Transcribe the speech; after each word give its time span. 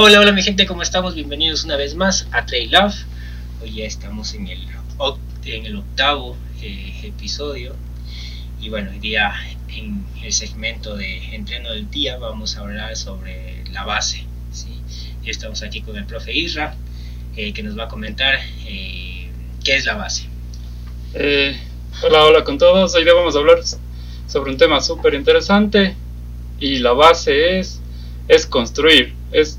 Hola, 0.00 0.20
hola 0.20 0.30
mi 0.30 0.42
gente, 0.42 0.64
¿cómo 0.64 0.82
estamos? 0.82 1.16
Bienvenidos 1.16 1.64
una 1.64 1.74
vez 1.74 1.96
más 1.96 2.28
a 2.30 2.46
Trail 2.46 2.70
Love. 2.70 2.94
Hoy 3.60 3.72
ya 3.72 3.84
estamos 3.84 4.32
en 4.32 4.46
el, 4.46 4.60
en 5.44 5.66
el 5.66 5.74
octavo 5.74 6.36
eh, 6.62 7.00
episodio. 7.02 7.74
Y 8.60 8.68
bueno, 8.68 8.92
hoy 8.92 9.00
día 9.00 9.32
en 9.68 10.06
el 10.22 10.32
segmento 10.32 10.94
de 10.94 11.34
entreno 11.34 11.72
del 11.72 11.90
día 11.90 12.16
vamos 12.16 12.56
a 12.56 12.60
hablar 12.60 12.96
sobre 12.96 13.64
la 13.72 13.82
base. 13.82 14.24
¿sí? 14.52 14.68
Y 15.24 15.30
estamos 15.30 15.64
aquí 15.64 15.80
con 15.80 15.96
el 15.96 16.06
profe 16.06 16.32
Isra, 16.32 16.76
eh, 17.34 17.52
que 17.52 17.64
nos 17.64 17.76
va 17.76 17.86
a 17.86 17.88
comentar 17.88 18.38
eh, 18.68 19.28
qué 19.64 19.74
es 19.74 19.84
la 19.84 19.96
base. 19.96 20.28
hola, 22.04 22.24
hola 22.24 22.44
con 22.44 22.56
todos. 22.56 22.94
Hoy 22.94 23.02
día 23.02 23.14
vamos 23.14 23.34
a 23.34 23.40
hablar 23.40 23.58
sobre 24.28 24.52
un 24.52 24.58
tema 24.58 24.80
súper 24.80 25.14
interesante. 25.14 25.96
Y 26.60 26.78
la 26.78 26.92
base 26.92 27.58
es, 27.58 27.80
es 28.28 28.46
construir, 28.46 29.12
es 29.32 29.58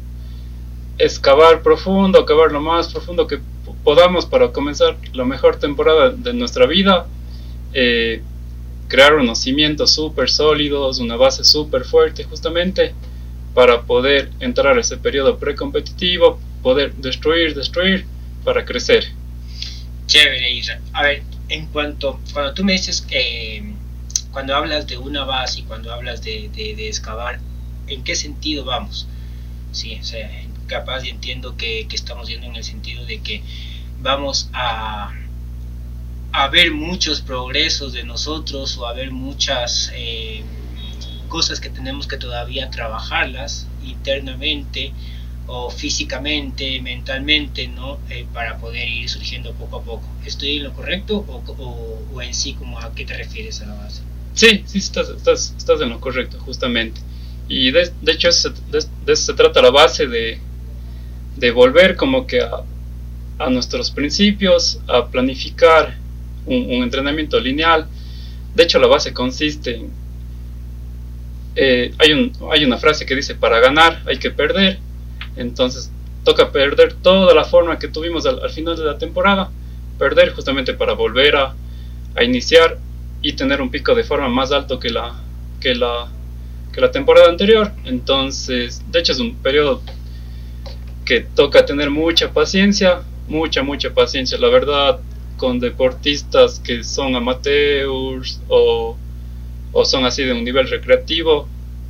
excavar 1.00 1.64
profundo, 1.64 2.26
cavar 2.26 2.52
lo 2.52 2.62
más 2.62 2.90
profundo 2.90 3.26
que 3.26 3.40
podamos 3.84 4.26
para 4.26 4.52
comenzar 4.52 4.98
la 5.14 5.26
mejor 5.26 5.58
temporada 5.58 6.10
de 6.10 6.34
nuestra 6.34 6.68
vida, 6.68 7.08
eh, 7.74 8.22
crear 8.88 9.16
unos 9.16 9.40
cimientos 9.40 9.92
súper 9.92 10.30
sólidos, 10.30 11.00
una 11.00 11.16
base 11.16 11.44
súper 11.44 11.86
fuerte 11.86 12.26
justamente 12.26 12.94
para 13.54 13.84
poder 13.84 14.30
entrar 14.40 14.78
a 14.78 14.82
ese 14.82 14.98
periodo 14.98 15.38
precompetitivo, 15.38 16.40
poder 16.62 16.94
destruir, 16.96 17.56
destruir 17.56 18.06
para 18.44 18.66
crecer. 18.66 19.06
Chévere, 20.06 20.52
Isra. 20.52 20.82
A 20.94 21.04
ver, 21.04 21.24
en 21.50 21.68
cuanto, 21.68 22.20
cuando 22.34 22.54
tú 22.54 22.64
me 22.64 22.74
dices 22.74 23.02
que 23.02 23.74
cuando 24.32 24.56
hablas 24.56 24.88
de 24.88 24.98
una 24.98 25.24
base 25.24 25.62
y 25.62 25.64
cuando 25.64 25.94
hablas 25.94 26.24
de, 26.24 26.50
de, 26.54 26.88
excavar, 26.88 27.40
¿en 27.88 28.04
qué 28.04 28.16
sentido 28.16 28.66
vamos? 28.66 29.08
Sí, 29.72 29.98
o 30.00 30.04
sea, 30.04 30.30
capaz 30.70 31.04
y 31.04 31.10
entiendo 31.10 31.58
que, 31.58 31.86
estamos 31.92 32.30
yendo 32.30 32.48
en 32.48 32.56
el 32.56 32.64
sentido 32.64 33.06
de 33.06 33.20
que 33.20 33.44
vamos 34.02 34.50
a, 34.54 35.12
a 36.32 36.48
ver 36.48 36.72
muchos 36.72 37.20
progresos 37.20 37.92
de 37.92 38.04
nosotros 38.04 38.78
o 38.78 38.88
a 38.88 38.94
ver 38.94 39.12
muchas 39.12 39.92
eh, 39.94 40.44
cosas 41.28 41.60
que 41.60 41.70
tenemos 41.70 42.08
que 42.08 42.18
todavía 42.18 42.70
trabajarlas 42.70 43.68
internamente 43.84 44.94
o 45.48 45.72
físicamente, 45.72 46.80
mentalmente, 46.82 47.68
¿no? 47.68 47.98
Eh, 48.10 48.26
para 48.34 48.60
poder 48.60 48.88
ir 48.88 49.10
surgiendo 49.10 49.54
poco 49.54 49.78
a 49.78 49.84
poco. 49.84 50.08
¿Estoy 50.24 50.58
en 50.58 50.66
lo 50.66 50.74
correcto 50.74 51.26
o, 51.28 52.02
o, 52.14 52.22
en 52.22 52.36
sí 52.36 52.54
como 52.54 52.80
a 52.80 52.94
qué 52.94 53.04
te 53.04 53.18
refieres 53.18 53.60
a 53.62 53.66
la 53.66 53.74
base? 53.74 54.04
Sí, 54.36 54.64
sí, 54.68 54.78
estás, 54.78 55.10
estás, 55.10 55.56
estás 55.58 55.82
en 55.82 55.90
lo 55.90 56.00
correcto, 56.00 56.40
justamente. 56.40 57.02
Y 57.48 57.72
de, 57.72 57.92
de 58.02 58.12
hecho 58.12 58.30
de, 58.30 58.86
de, 59.06 59.14
eso 59.14 59.26
se 59.26 59.34
trata 59.34 59.60
la 59.64 59.72
base 59.72 60.06
de, 60.06 60.40
de 61.40 61.52
volver 61.52 61.96
como 61.96 62.28
que 62.28 62.42
a, 62.42 63.50
nuestros 63.50 63.92
principios, 63.92 64.82
a 64.88 65.08
planificar 65.08 65.96
un, 66.46 66.84
entrenamiento 66.84 67.40
lineal. 67.40 67.88
De 68.54 68.64
hecho, 68.64 68.80
la 68.80 68.88
base 68.88 69.14
consiste 69.14 69.76
en... 69.78 69.92
Eh, 71.56 71.94
hay, 71.98 72.12
un, 72.12 72.32
hay 72.52 72.66
una 72.66 72.78
frase 72.78 73.06
que 73.06 73.16
dice, 73.16 73.36
para 73.36 73.60
ganar 73.60 74.02
hay 74.06 74.18
que 74.18 74.30
perder. 74.30 74.80
Entonces, 75.38 75.90
toca 76.26 76.52
perder 76.52 76.94
toda 76.94 77.34
la 77.34 77.46
forma 77.46 77.80
que 77.80 77.88
tuvimos 77.88 78.26
al, 78.26 78.50
final 78.50 78.76
de 78.76 78.84
la 78.84 78.98
temporada. 78.98 79.50
Perder 79.98 80.34
justamente 80.34 80.74
para 80.74 80.94
volver 80.94 81.38
a, 81.38 81.56
a, 82.16 82.24
iniciar 82.24 82.78
y 83.22 83.34
tener 83.34 83.62
un 83.62 83.70
pico 83.70 83.96
de 83.96 84.04
forma 84.04 84.28
más 84.28 84.52
alto 84.52 84.80
que 84.80 84.90
la, 84.90 85.14
que 85.62 85.76
la, 85.76 86.10
que 86.74 86.82
la 86.82 86.92
temporada 86.92 87.30
anterior. 87.30 87.72
Entonces, 87.86 88.82
de 88.92 89.00
hecho 89.00 89.14
es 89.14 89.20
un 89.20 89.36
periodo 89.36 89.82
que 91.10 91.22
toca 91.22 91.66
tener 91.66 91.90
mucha 91.90 92.32
paciencia, 92.32 93.02
mucha, 93.28 93.64
mucha 93.64 93.92
paciencia, 93.92 94.38
la 94.38 94.48
verdad, 94.48 95.00
con 95.38 95.60
deportistas 95.60 96.60
que 96.60 96.84
son 96.84 97.16
amateurs 97.16 98.40
o, 98.48 98.96
o 99.72 99.86
son 99.86 100.06
así 100.06 100.24
de 100.24 100.34
un 100.34 100.44
nivel 100.44 100.70
recreativo, 100.70 101.48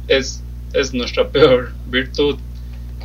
es, 0.08 0.42
es 0.72 0.94
nuestra 0.94 1.28
peor 1.28 1.74
virtud, 1.88 2.38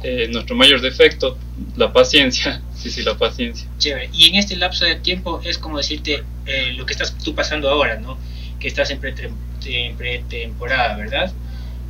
eh, 0.05 0.29
nuestro 0.31 0.55
mayor 0.55 0.81
defecto, 0.81 1.37
la 1.77 1.93
paciencia. 1.93 2.63
Sí, 2.85 2.91
sí, 2.91 3.03
la 3.03 3.17
paciencia. 3.17 3.67
Chévere. 3.79 4.11
Y 4.13 4.29
en 4.29 4.35
este 4.35 4.57
lapso 4.57 4.85
de 4.85 4.97
tiempo 4.97 5.41
es 5.43 5.57
como 5.57 5.79
decirte 5.79 6.23
eh, 6.45 6.75
lo 6.77 6.85
que 6.85 6.93
estás 6.93 7.17
tú 7.17 7.35
pasando 7.35 7.71
ahora, 7.71 7.99
¿no? 7.99 8.19
Que 8.61 8.69
estás 8.69 8.91
en 8.91 9.01
pretemporada, 9.01 10.95
¿verdad? 10.99 11.33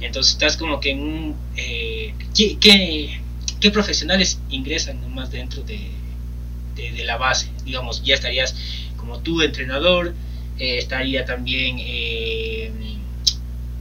Entonces 0.00 0.34
estás 0.34 0.56
como 0.56 0.78
que 0.78 0.92
en 0.92 1.00
un... 1.00 1.36
Eh, 1.56 2.14
¿qué, 2.32 2.58
qué, 2.60 3.23
qué 3.64 3.70
profesionales 3.70 4.38
ingresan 4.50 5.00
nomás 5.00 5.30
dentro 5.30 5.62
de, 5.62 5.88
de, 6.76 7.04
la 7.06 7.16
base. 7.16 7.50
Digamos, 7.64 8.02
ya 8.04 8.14
estarías 8.14 8.54
como 8.98 9.20
tú 9.20 9.40
entrenador, 9.40 10.12
eh, 10.58 10.76
estaría 10.76 11.24
también 11.24 11.76
eh, 11.78 12.70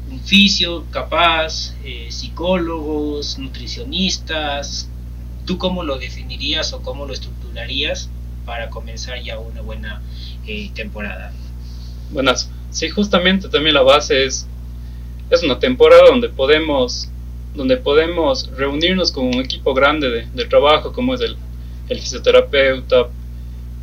un 0.10 0.22
fisio 0.22 0.86
capaz, 0.90 1.76
eh, 1.84 2.08
psicólogos, 2.12 3.38
nutricionistas. 3.40 4.88
¿Tú 5.46 5.58
cómo 5.58 5.84
lo 5.84 5.98
definirías 5.98 6.72
o 6.72 6.82
cómo 6.82 7.06
lo 7.06 7.12
estructurarías 7.12 8.10
para 8.46 8.70
comenzar 8.70 9.22
ya 9.22 9.38
una 9.38 9.60
buena 9.60 10.02
temporada? 10.74 11.34
Buenas. 12.10 12.50
Sí, 12.72 12.88
justamente 12.88 13.50
también 13.50 13.76
la 13.76 13.82
base 13.82 14.24
es, 14.24 14.48
es 15.30 15.44
una 15.44 15.60
temporada 15.60 16.04
donde 16.08 16.30
podemos 16.30 17.10
donde 17.54 17.78
podemos 17.78 18.50
reunirnos 18.58 19.12
con 19.12 19.28
un 19.28 19.40
equipo 19.40 19.74
grande 19.74 20.28
de, 20.34 20.46
trabajo 20.46 20.92
como 20.92 21.14
es 21.14 21.22
el, 21.22 21.38
fisioterapeuta, 21.88 23.08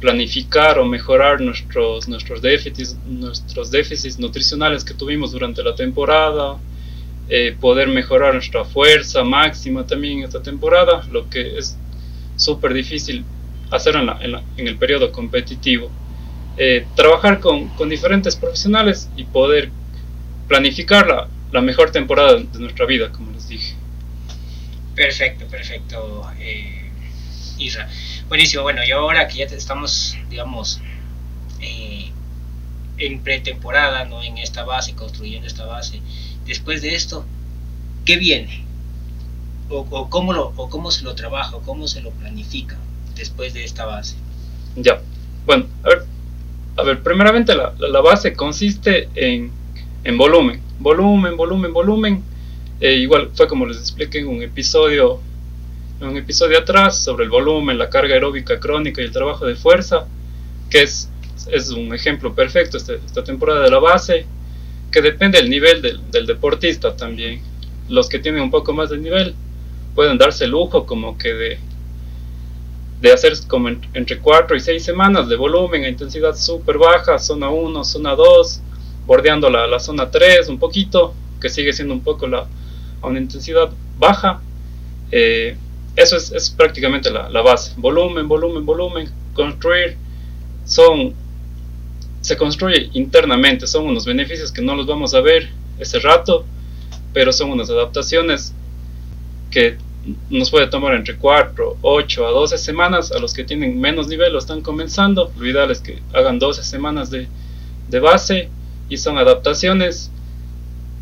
planificar 0.00 0.78
o 0.78 0.84
mejorar 0.84 1.40
nuestros, 1.40 2.08
nuestros, 2.08 2.42
déficits, 2.42 2.96
nuestros 3.06 3.70
déficits 3.70 4.18
nutricionales 4.18 4.82
que 4.82 4.94
tuvimos 4.94 5.30
durante 5.32 5.62
la 5.62 5.74
temporada, 5.74 6.56
eh, 7.28 7.54
poder 7.60 7.86
mejorar 7.88 8.34
nuestra 8.34 8.64
fuerza 8.64 9.22
máxima 9.22 9.86
también 9.86 10.18
en 10.18 10.24
esta 10.24 10.42
temporada, 10.42 11.06
lo 11.12 11.28
que 11.30 11.58
es 11.58 11.76
súper 12.34 12.72
difícil 12.72 13.24
hacer 13.70 13.94
en, 13.94 14.08
en, 14.56 14.66
el 14.66 14.76
periodo 14.76 15.12
competitivo. 15.12 15.90
Eh, 16.56 16.86
trabajar 16.96 17.38
con, 17.38 17.68
con, 17.76 17.88
diferentes 17.88 18.34
profesionales 18.34 19.08
y 19.16 19.24
poder 19.24 19.70
planificar 20.48 21.06
la, 21.06 21.28
la 21.52 21.60
mejor 21.60 21.92
temporada 21.92 22.34
de 22.34 22.58
nuestra 22.58 22.86
vida, 22.86 23.12
como. 23.12 23.29
Perfecto, 25.00 25.46
perfecto, 25.46 26.30
eh, 26.38 26.90
Isra. 27.56 27.88
Buenísimo, 28.28 28.62
bueno, 28.64 28.84
y 28.84 28.90
ahora 28.90 29.28
que 29.28 29.38
ya 29.38 29.44
estamos, 29.46 30.14
digamos, 30.28 30.78
eh, 31.62 32.10
en 32.98 33.20
pretemporada, 33.20 34.04
¿no? 34.04 34.22
En 34.22 34.36
esta 34.36 34.62
base, 34.64 34.94
construyendo 34.94 35.46
esta 35.46 35.64
base, 35.64 36.02
después 36.44 36.82
de 36.82 36.94
esto, 36.94 37.24
¿qué 38.04 38.18
viene? 38.18 38.62
O, 39.70 40.10
cómo, 40.10 40.34
lo, 40.34 40.52
o 40.56 40.68
cómo 40.68 40.90
se 40.90 41.02
lo 41.02 41.14
trabaja, 41.14 41.56
o 41.56 41.62
cómo 41.62 41.88
se 41.88 42.02
lo 42.02 42.10
planifica 42.10 42.76
después 43.14 43.54
de 43.54 43.64
esta 43.64 43.86
base. 43.86 44.16
Ya, 44.76 45.00
bueno, 45.46 45.64
a 45.82 45.88
ver, 45.88 46.04
a 46.76 46.82
ver 46.82 47.02
primeramente 47.02 47.54
la, 47.54 47.72
la 47.78 48.00
base 48.02 48.34
consiste 48.34 49.08
en, 49.14 49.50
en 50.04 50.18
volumen 50.18 50.60
volumen, 50.80 51.36
volumen, 51.36 51.72
volumen. 51.72 52.24
Eh, 52.80 52.94
igual 52.94 53.30
fue 53.34 53.46
como 53.46 53.66
les 53.66 53.76
expliqué 53.76 54.20
en 54.20 54.28
un 54.28 54.42
episodio, 54.42 55.20
un 56.00 56.16
episodio 56.16 56.58
atrás 56.58 57.04
sobre 57.04 57.24
el 57.24 57.30
volumen, 57.30 57.76
la 57.76 57.90
carga 57.90 58.14
aeróbica 58.14 58.58
crónica 58.58 59.02
y 59.02 59.04
el 59.04 59.12
trabajo 59.12 59.44
de 59.44 59.54
fuerza, 59.54 60.06
que 60.70 60.82
es, 60.82 61.10
es 61.52 61.70
un 61.70 61.94
ejemplo 61.94 62.34
perfecto 62.34 62.78
este, 62.78 62.94
esta 63.04 63.22
temporada 63.22 63.64
de 63.64 63.70
la 63.70 63.80
base, 63.80 64.24
que 64.90 65.02
depende 65.02 65.38
del 65.38 65.50
nivel 65.50 65.82
del, 65.82 66.10
del, 66.10 66.26
deportista 66.26 66.96
también. 66.96 67.42
Los 67.90 68.08
que 68.08 68.18
tienen 68.18 68.42
un 68.42 68.50
poco 68.50 68.72
más 68.72 68.88
de 68.88 68.96
nivel 68.96 69.34
pueden 69.94 70.16
darse 70.16 70.44
el 70.44 70.52
lujo 70.52 70.86
como 70.86 71.18
que 71.18 71.34
de, 71.34 71.58
de 73.02 73.12
hacer 73.12 73.34
como 73.46 73.68
entre 73.68 74.20
4 74.20 74.56
y 74.56 74.60
6 74.60 74.82
semanas 74.82 75.28
de 75.28 75.36
volumen 75.36 75.84
a 75.84 75.88
intensidad 75.88 76.34
súper 76.34 76.78
baja, 76.78 77.18
zona 77.18 77.50
1, 77.50 77.84
zona 77.84 78.14
2, 78.14 78.62
bordeando 79.04 79.50
la, 79.50 79.66
la, 79.66 79.78
zona 79.78 80.10
3 80.10 80.48
un 80.48 80.58
poquito, 80.58 81.12
que 81.42 81.50
sigue 81.50 81.74
siendo 81.74 81.92
un 81.92 82.00
poco 82.00 82.26
la, 82.26 82.46
a 83.02 83.08
una 83.08 83.20
intensidad 83.20 83.70
baja. 83.98 84.40
Eh, 85.10 85.56
eso 85.96 86.16
es, 86.16 86.32
es 86.32 86.50
prácticamente 86.50 87.10
la, 87.10 87.28
la, 87.28 87.42
base. 87.42 87.72
Volumen, 87.76 88.28
volumen, 88.28 88.64
volumen. 88.64 89.10
Construir 89.34 89.96
son, 90.64 91.14
se 92.20 92.36
construye 92.36 92.90
internamente, 92.92 93.66
son 93.66 93.86
unos 93.86 94.04
beneficios 94.04 94.52
que 94.52 94.62
no 94.62 94.74
los 94.74 94.86
vamos 94.86 95.14
a 95.14 95.20
ver 95.20 95.50
ese 95.78 95.98
rato, 95.98 96.44
pero 97.12 97.32
son 97.32 97.50
unas 97.50 97.70
adaptaciones 97.70 98.54
que 99.50 99.76
nos 100.30 100.50
puede 100.50 100.66
tomar 100.68 100.94
entre 100.94 101.16
4, 101.16 101.78
8 101.82 102.26
a 102.26 102.30
12 102.30 102.58
semanas. 102.58 103.12
A 103.12 103.18
los 103.18 103.34
que 103.34 103.44
tienen 103.44 103.78
menos 103.80 104.08
nivel 104.08 104.34
o 104.34 104.38
están 104.38 104.62
comenzando, 104.62 105.32
lo 105.36 105.46
ideal 105.46 105.70
es 105.70 105.80
que 105.80 106.00
hagan 106.12 106.38
12 106.38 106.62
semanas 106.62 107.10
de, 107.10 107.28
de 107.88 108.00
base 108.00 108.48
y 108.88 108.96
son 108.96 109.18
adaptaciones. 109.18 110.10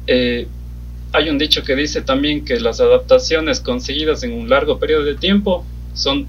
Eh, 0.07 0.49
hay 1.13 1.31
un 1.31 1.39
dicho 1.39 1.63
que 1.63 1.75
dice 1.75 2.03
también 2.03 2.45
que 2.45 2.61
las 2.61 2.81
adaptaciones 2.81 3.61
conseguidas 3.61 4.23
en 4.23 4.33
un 4.33 4.49
largo 4.49 4.79
periodo 4.79 5.05
de 5.05 5.15
tiempo 5.15 5.65
son, 5.95 6.27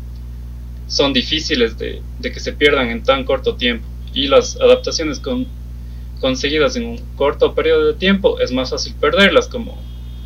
son 0.87 1.13
difíciles 1.13 1.77
de, 1.77 2.01
que 2.21 2.39
se 2.39 2.53
pierdan 2.53 2.89
en 2.89 3.03
tan 3.03 3.25
corto 3.25 3.55
tiempo. 3.55 3.85
Y 4.13 4.27
las 4.27 4.55
adaptaciones 4.59 5.19
con, 5.19 5.47
conseguidas 6.21 6.75
en 6.75 6.85
un 6.85 6.97
corto 7.15 7.53
periodo 7.53 7.87
de 7.87 7.93
tiempo 7.93 8.39
es 8.39 8.51
más 8.51 8.69
fácil 8.69 8.93
perderlas, 8.95 9.47
como 9.47 9.77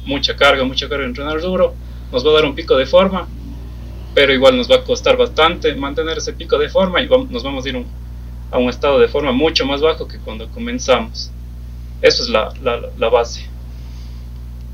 mucha 0.05 0.35
carga, 0.35 0.63
mucha 0.63 0.88
carga, 0.88 1.06
entrenar 1.06 1.41
duro, 1.41 1.73
nos 2.11 2.25
va 2.25 2.31
a 2.31 2.33
dar 2.35 2.45
un 2.45 2.56
pico 2.56 2.77
de 2.77 2.85
forma, 2.85 3.27
pero 4.13 4.33
igual 4.33 4.56
nos 4.56 4.69
va 4.69 4.77
a 4.77 4.83
costar 4.83 5.17
bastante 5.17 5.73
mantener 5.73 6.19
ese 6.19 6.33
pico 6.33 6.57
de 6.59 6.69
forma 6.69 7.01
y 7.01 7.07
nos 7.07 7.41
vamos 7.41 7.65
a 7.65 7.69
ir 7.69 7.83
a 8.51 8.57
un 8.59 8.69
estado 8.69 8.99
de 8.99 9.07
forma 9.07 9.31
mucho 9.31 9.65
más 9.65 9.81
bajo 9.81 10.07
que 10.07 10.19
cuando 10.19 10.47
comenzamos. 10.49 11.31
Eso 12.01 12.23
es 12.23 12.29
la, 12.29 12.53
la 12.97 13.09
base. 13.09 13.52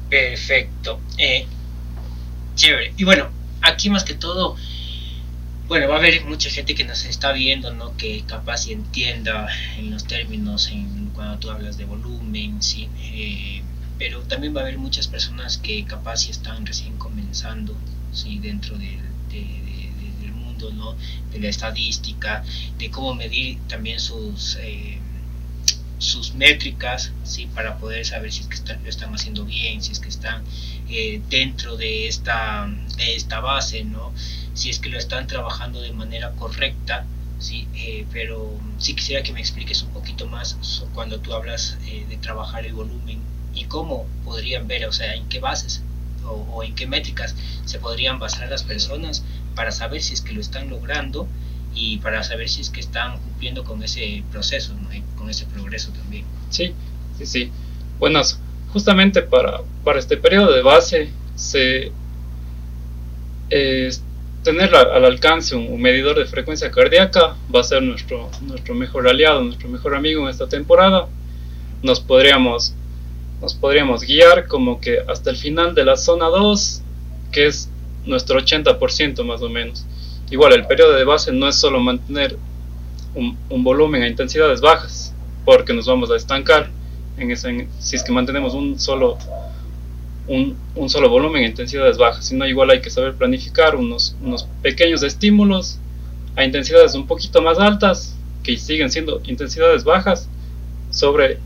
Perfecto. 0.10 1.00
Eh, 1.18 1.46
chévere. 2.56 2.94
Y 2.98 3.04
bueno, 3.04 3.30
aquí 3.62 3.90
más 3.90 4.04
que 4.04 4.16
todo, 4.16 4.56
bueno, 5.68 5.88
va 5.88 5.96
a 5.96 6.00
haber 6.00 6.26
mucha 6.26 6.50
gente 6.50 6.74
que 6.76 6.84
nos 6.84 7.06
está 7.06 7.32
viendo, 7.32 7.74
¿no? 7.74 7.96
Que 7.96 8.24
capaz 8.26 8.68
y 8.68 8.74
entienda 8.74 9.48
en 9.78 9.92
los 9.92 10.06
términos, 10.06 10.70
en, 10.72 11.12
cuando 11.14 11.38
tú 11.38 11.52
hablas 11.52 11.78
de 11.78 11.86
volumen, 11.86 12.62
¿sí? 12.62 12.90
Eh, 13.14 13.62
pero 13.98 14.22
también 14.22 14.56
va 14.56 14.62
a 14.62 14.64
haber 14.64 14.78
muchas 14.78 15.08
personas 15.08 15.58
que 15.58 15.86
capaz 15.86 16.28
y 16.28 16.32
están 16.32 16.66
recién 16.66 16.98
comenzando, 16.98 17.76
¿sí? 18.12 18.40
Dentro 18.40 18.78
del, 18.78 19.00
del 19.30 20.32
mundo, 20.34 20.72
¿no? 20.72 20.96
De 21.32 21.40
la 21.40 21.50
estadística, 21.50 22.44
de 22.78 22.90
cómo 22.90 23.14
medir 23.14 23.60
también 23.68 24.00
sus... 24.00 24.58
Eh, 24.62 25.00
sus 26.00 26.34
métricas 26.34 27.12
¿sí? 27.24 27.48
para 27.54 27.78
poder 27.78 28.06
saber 28.06 28.32
si 28.32 28.42
es 28.42 28.48
que 28.48 28.74
lo 28.74 28.90
están 28.90 29.14
haciendo 29.14 29.46
bien, 29.46 29.84
si 29.84 29.92
es 29.92 30.00
que 30.00 30.10
están 30.10 30.44
eh, 30.90 31.22
dentro 31.30 31.78
de 31.78 32.08
esta, 32.08 32.68
de 32.98 33.16
esta 33.16 33.42
base, 33.42 33.84
¿no? 33.84 34.12
si 34.54 34.70
es 34.70 34.80
que 34.80 34.90
lo 34.90 34.98
están 34.98 35.28
trabajando 35.28 35.82
de 35.82 35.92
manera 35.92 36.32
correcta. 36.32 37.06
¿sí? 37.40 37.68
Eh, 37.76 38.06
pero 38.12 38.58
sí 38.80 38.96
quisiera 38.96 39.24
que 39.24 39.34
me 39.34 39.40
expliques 39.40 39.82
un 39.84 39.90
poquito 39.92 40.28
más 40.28 40.58
cuando 40.94 41.20
tú 41.20 41.34
hablas 41.34 41.78
eh, 41.86 42.06
de 42.10 42.18
trabajar 42.18 42.66
el 42.66 42.74
volumen 42.74 43.20
y 43.54 43.66
cómo 43.66 44.06
podrían 44.24 44.68
ver, 44.68 44.86
o 44.86 44.92
sea, 44.92 45.14
en 45.16 45.28
qué 45.28 45.40
bases 45.40 45.82
o, 46.26 46.32
o 46.32 46.64
en 46.64 46.76
qué 46.76 46.88
métricas 46.88 47.36
se 47.66 47.80
podrían 47.80 48.20
basar 48.20 48.50
las 48.50 48.64
personas 48.64 49.24
para 49.56 49.72
saber 49.72 50.02
si 50.02 50.14
es 50.14 50.22
que 50.22 50.34
lo 50.34 50.42
están 50.42 50.70
logrando 50.70 51.28
y 51.80 51.98
para 51.98 52.22
saber 52.24 52.50
si 52.50 52.62
es 52.62 52.70
que 52.70 52.82
están 52.82 53.18
cumpliendo 53.20 53.64
con 53.64 53.82
ese 53.82 54.24
proceso, 54.32 54.74
con 55.16 55.30
ese 55.30 55.46
progreso 55.46 55.92
también. 55.94 56.26
Sí, 56.50 56.74
sí, 57.18 57.26
sí. 57.26 57.52
Bueno, 58.00 58.22
justamente 58.74 59.22
para, 59.22 59.62
para 59.86 60.00
este 60.00 60.18
periodo 60.18 60.52
de 60.52 60.62
base, 60.62 61.10
se, 61.36 61.94
tener 64.44 64.76
al 64.76 65.06
alcance 65.06 65.56
un, 65.56 65.82
medidor 65.82 66.18
de 66.18 66.26
frecuencia 66.26 66.70
cardíaca 66.70 67.36
va 67.54 67.62
a 67.62 67.64
ser 67.64 67.82
nuestro, 67.82 68.30
nuestro 68.42 68.76
mejor 68.76 69.08
aliado, 69.08 69.42
nuestro 69.44 69.70
mejor 69.70 69.96
amigo 69.96 70.24
en 70.24 70.30
esta 70.30 70.48
temporada. 70.48 71.08
Nos 71.82 72.02
podríamos, 72.02 72.74
nos 73.42 73.54
podríamos 73.54 74.02
guiar 74.02 74.48
como 74.48 74.82
que 74.82 75.00
hasta 75.08 75.30
el 75.30 75.38
final 75.38 75.74
de 75.76 75.86
la 75.86 75.96
zona 75.96 76.26
2, 76.26 76.82
que 77.32 77.48
es 77.48 77.70
nuestro 78.06 78.40
80% 78.40 79.24
más 79.24 79.42
o 79.42 79.50
menos. 79.50 79.86
Igual, 80.32 80.54
el 80.54 80.68
periodo 80.68 80.94
de 80.94 81.04
base 81.04 81.32
no 81.32 81.48
es 81.48 81.56
solo 81.56 81.80
mantener 81.80 82.38
un, 83.16 83.64
volumen 83.64 84.04
a 84.04 84.08
intensidades 84.08 84.62
bajas, 84.62 85.14
porque 85.44 85.74
nos 85.74 85.88
vamos 85.88 86.12
a 86.12 86.16
estancar 86.16 86.70
en 87.18 87.32
ese, 87.32 87.68
si 87.80 87.96
es 87.96 88.04
que 88.04 88.12
mantenemos 88.12 88.54
un 88.54 88.80
solo, 88.80 89.18
un, 90.28 90.56
solo 90.88 91.10
volumen 91.10 91.44
a 91.44 91.48
intensidades 91.48 91.98
bajas, 91.98 92.28
sino 92.28 92.48
igual 92.48 92.70
hay 92.70 92.82
que 92.82 92.92
saber 92.92 93.16
planificar 93.16 93.76
unos, 93.76 94.16
unos 94.22 94.48
pequeños 94.62 95.02
estímulos 95.02 95.80
a 96.36 96.46
intensidades 96.46 96.94
un 96.94 97.08
poquito 97.08 97.42
más 97.42 97.58
altas, 97.58 98.16
que 98.44 98.56
siguen 98.56 98.92
siendo 98.92 99.22
intensidades 99.26 99.84
bajas, 99.84 100.30
sobre 100.92 101.40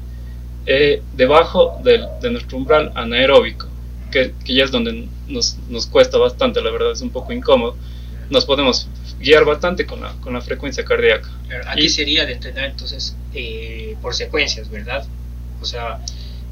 eh, 0.66 1.02
debajo 1.16 1.80
del, 1.84 2.06
de 2.22 2.32
nuestro 2.32 2.58
umbral 2.58 2.92
anaeróbico, 2.96 3.68
que, 4.12 4.34
que 4.44 4.56
ya 4.56 4.66
es 4.66 4.72
donde 4.72 5.08
nos, 5.28 5.58
nos 5.70 5.88
cuesta 5.88 6.18
bastante, 6.18 6.62
la 6.62 6.70
verdad 6.70 6.92
es 6.92 7.02
un 7.02 7.10
poco 7.10 7.32
incómodo 7.32 7.76
nos 8.30 8.46
podemos 8.46 8.88
guiar 9.20 9.46
bastante 9.46 9.86
con 9.86 10.02
la, 10.02 10.14
con 10.22 10.34
la 10.34 10.42
frecuencia 10.42 10.84
cardíaca. 10.84 11.30
aquí 11.68 11.90
sería 11.90 12.26
de 12.26 12.34
entrenar 12.34 12.66
entonces 12.66 13.16
eh, 13.34 13.96
por 14.02 14.14
secuencias, 14.14 14.70
¿verdad? 14.70 15.06
O 15.62 15.66
sea, 15.66 16.00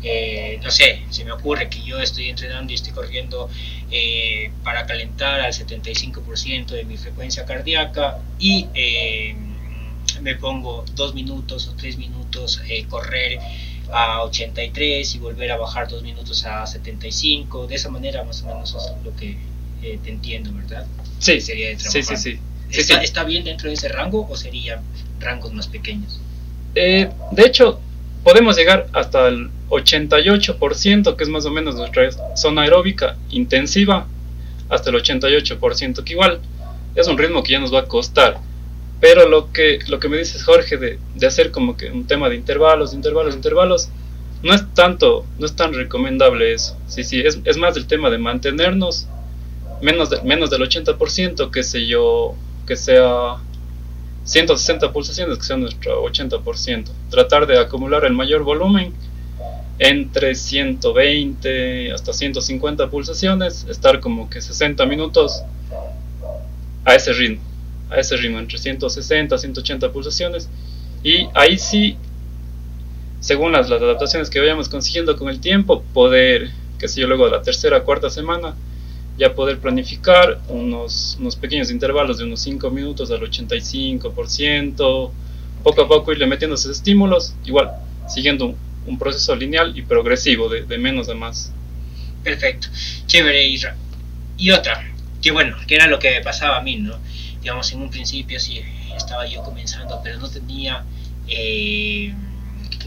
eh, 0.03 0.59
no 0.63 0.71
sé, 0.71 1.03
se 1.09 1.25
me 1.25 1.31
ocurre 1.31 1.69
que 1.69 1.83
yo 1.83 1.99
estoy 1.99 2.29
entrenando 2.29 2.71
y 2.71 2.75
estoy 2.75 2.93
corriendo 2.93 3.49
eh, 3.91 4.51
para 4.63 4.85
calentar 4.85 5.41
al 5.41 5.51
75% 5.51 6.67
de 6.67 6.85
mi 6.85 6.97
frecuencia 6.97 7.45
cardíaca 7.45 8.19
y 8.39 8.67
me 10.21 10.35
pongo 10.35 10.85
dos 10.95 11.13
minutos 11.13 11.67
o 11.67 11.75
tres 11.75 11.97
minutos 11.97 12.61
correr 12.89 13.39
a 13.91 14.23
83 14.23 15.15
y 15.15 15.19
volver 15.19 15.51
a 15.51 15.57
bajar 15.57 15.89
dos 15.89 16.03
minutos 16.03 16.45
a 16.45 16.65
75, 16.65 17.67
de 17.67 17.75
esa 17.75 17.89
manera 17.89 18.23
más 18.23 18.41
o 18.43 18.47
menos 18.47 18.75
es 18.75 19.03
lo 19.03 19.15
que 19.15 19.37
te 19.81 20.09
entiendo, 20.09 20.51
¿verdad? 20.53 20.85
Sí, 21.21 21.39
sería 21.39 21.69
de 21.69 21.79
sí, 21.79 22.01
sí, 22.01 22.17
sí. 22.17 22.39
¿Está, 22.71 23.23
bien 23.23 23.43
dentro 23.43 23.67
de 23.67 23.75
ese 23.75 23.89
rango 23.89 24.27
o 24.27 24.35
serían 24.35 24.81
rangos 25.19 25.53
más 25.53 25.67
pequeños? 25.67 26.19
Eh, 26.73 27.09
de 27.31 27.45
hecho, 27.45 27.79
podemos 28.23 28.57
llegar 28.57 28.87
hasta 28.91 29.27
el 29.27 29.51
88%, 29.69 31.15
que 31.15 31.23
es 31.23 31.29
más 31.29 31.45
o 31.45 31.51
menos 31.51 31.75
nuestra 31.75 32.09
zona 32.35 32.63
aeróbica 32.63 33.17
intensiva, 33.29 34.07
hasta 34.69 34.89
el 34.89 34.95
88%, 34.95 36.03
que 36.03 36.13
igual 36.13 36.39
es 36.95 37.07
un 37.07 37.17
ritmo 37.19 37.43
que 37.43 37.53
ya 37.53 37.59
nos 37.59 37.73
va 37.73 37.81
a 37.81 37.85
costar. 37.85 38.39
Pero 38.99 39.29
lo 39.29 39.51
que, 39.51 39.79
lo 39.87 39.99
que 39.99 40.09
me 40.09 40.17
dices, 40.17 40.43
Jorge, 40.43 40.77
de, 40.77 40.97
de 41.15 41.27
hacer 41.27 41.51
como 41.51 41.77
que 41.77 41.91
un 41.91 42.07
tema 42.07 42.29
de 42.29 42.35
intervalos, 42.35 42.93
intervalos, 42.93 43.35
intervalos, 43.35 43.89
no 44.41 44.55
es 44.55 44.73
tanto, 44.73 45.25
no 45.37 45.45
es 45.45 45.55
tan 45.55 45.73
recomendable 45.73 46.51
eso. 46.53 46.75
Sí, 46.87 47.03
sí, 47.03 47.21
es, 47.21 47.39
es 47.45 47.57
más 47.57 47.77
el 47.77 47.85
tema 47.85 48.09
de 48.09 48.17
mantenernos 48.17 49.07
menos, 49.81 50.09
de, 50.09 50.21
menos 50.21 50.49
del 50.49 50.61
80%, 50.61 51.51
que 51.51 51.63
sé 51.63 51.85
yo, 51.87 52.35
que 52.67 52.75
sea 52.75 53.37
160 54.23 54.91
pulsaciones, 54.93 55.37
que 55.37 55.43
sea 55.43 55.57
nuestro 55.57 56.03
80%. 56.03 56.85
Tratar 57.09 57.47
de 57.47 57.59
acumular 57.59 58.05
el 58.05 58.13
mayor 58.13 58.43
volumen 58.43 58.93
entre 59.79 60.35
120 60.35 61.91
hasta 61.91 62.13
150 62.13 62.89
pulsaciones, 62.89 63.65
estar 63.67 63.99
como 63.99 64.29
que 64.29 64.41
60 64.41 64.85
minutos 64.85 65.43
a 66.85 66.95
ese 66.95 67.13
ritmo, 67.13 67.41
a 67.89 67.99
ese 67.99 68.15
ritmo, 68.17 68.39
entre 68.39 68.59
160 68.59 69.37
180 69.37 69.91
pulsaciones. 69.91 70.49
Y 71.03 71.27
ahí 71.33 71.57
sí, 71.57 71.97
según 73.21 73.53
las, 73.53 73.69
las 73.69 73.81
adaptaciones 73.81 74.29
que 74.29 74.39
vayamos 74.39 74.69
consiguiendo 74.69 75.17
con 75.17 75.29
el 75.29 75.39
tiempo, 75.39 75.83
poder, 75.93 76.51
que 76.77 76.87
sé 76.87 77.01
yo, 77.01 77.07
luego 77.07 77.25
de 77.25 77.31
la 77.31 77.41
tercera, 77.41 77.83
cuarta 77.83 78.11
semana, 78.11 78.55
ya 79.21 79.35
poder 79.35 79.59
planificar 79.59 80.41
unos, 80.47 81.15
unos 81.19 81.35
pequeños 81.35 81.69
intervalos 81.69 82.17
de 82.17 82.23
unos 82.23 82.41
5 82.41 82.71
minutos 82.71 83.11
al 83.11 83.21
85%, 83.21 85.11
poco 85.63 85.81
a 85.83 85.87
poco 85.87 86.11
irle 86.11 86.25
metiendo 86.25 86.55
esos 86.55 86.71
estímulos, 86.71 87.35
igual 87.45 87.69
siguiendo 88.09 88.55
un, 88.87 88.97
proceso 88.97 89.35
lineal 89.35 89.77
y 89.77 89.83
progresivo, 89.83 90.49
de, 90.49 90.63
de, 90.63 90.77
menos 90.79 91.07
a 91.07 91.13
más. 91.13 91.53
Perfecto, 92.23 92.67
chévere, 93.05 93.45
Isra. 93.45 93.75
Y 94.37 94.49
otra, 94.49 94.91
que 95.21 95.29
bueno, 95.29 95.55
que 95.67 95.75
era 95.75 95.85
lo 95.85 95.99
que 95.99 96.09
me 96.09 96.21
pasaba 96.21 96.57
a 96.57 96.61
mí, 96.63 96.77
¿no? 96.77 96.97
Digamos, 97.41 97.71
en 97.73 97.81
un 97.83 97.91
principio 97.91 98.39
sí 98.39 98.59
estaba 98.97 99.27
yo 99.27 99.43
comenzando, 99.43 100.01
pero 100.03 100.17
no 100.17 100.31
tenía 100.31 100.83
eh, 101.27 102.11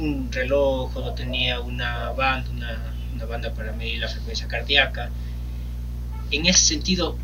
un 0.00 0.33
reloj, 0.33 0.97
no 0.97 1.14
tenía 1.14 1.61
una 1.61 2.11
banda, 2.11 2.50
una, 2.50 2.93
una 3.14 3.25
banda 3.25 3.55
para 3.55 3.71
medir 3.73 4.00
la 4.00 4.09
frecuencia 4.09 4.49
cardíaca 4.49 5.12
en 6.31 6.47
ese 6.47 6.64
sentido, 6.64 7.16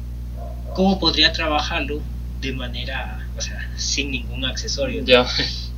¿cómo 0.75 0.99
podría 0.99 1.33
trabajarlo 1.33 2.01
de 2.41 2.53
manera, 2.53 3.27
o 3.37 3.41
sea, 3.41 3.71
sin 3.77 4.11
ningún 4.11 4.45
accesorio? 4.45 5.05
Ya. 5.05 5.27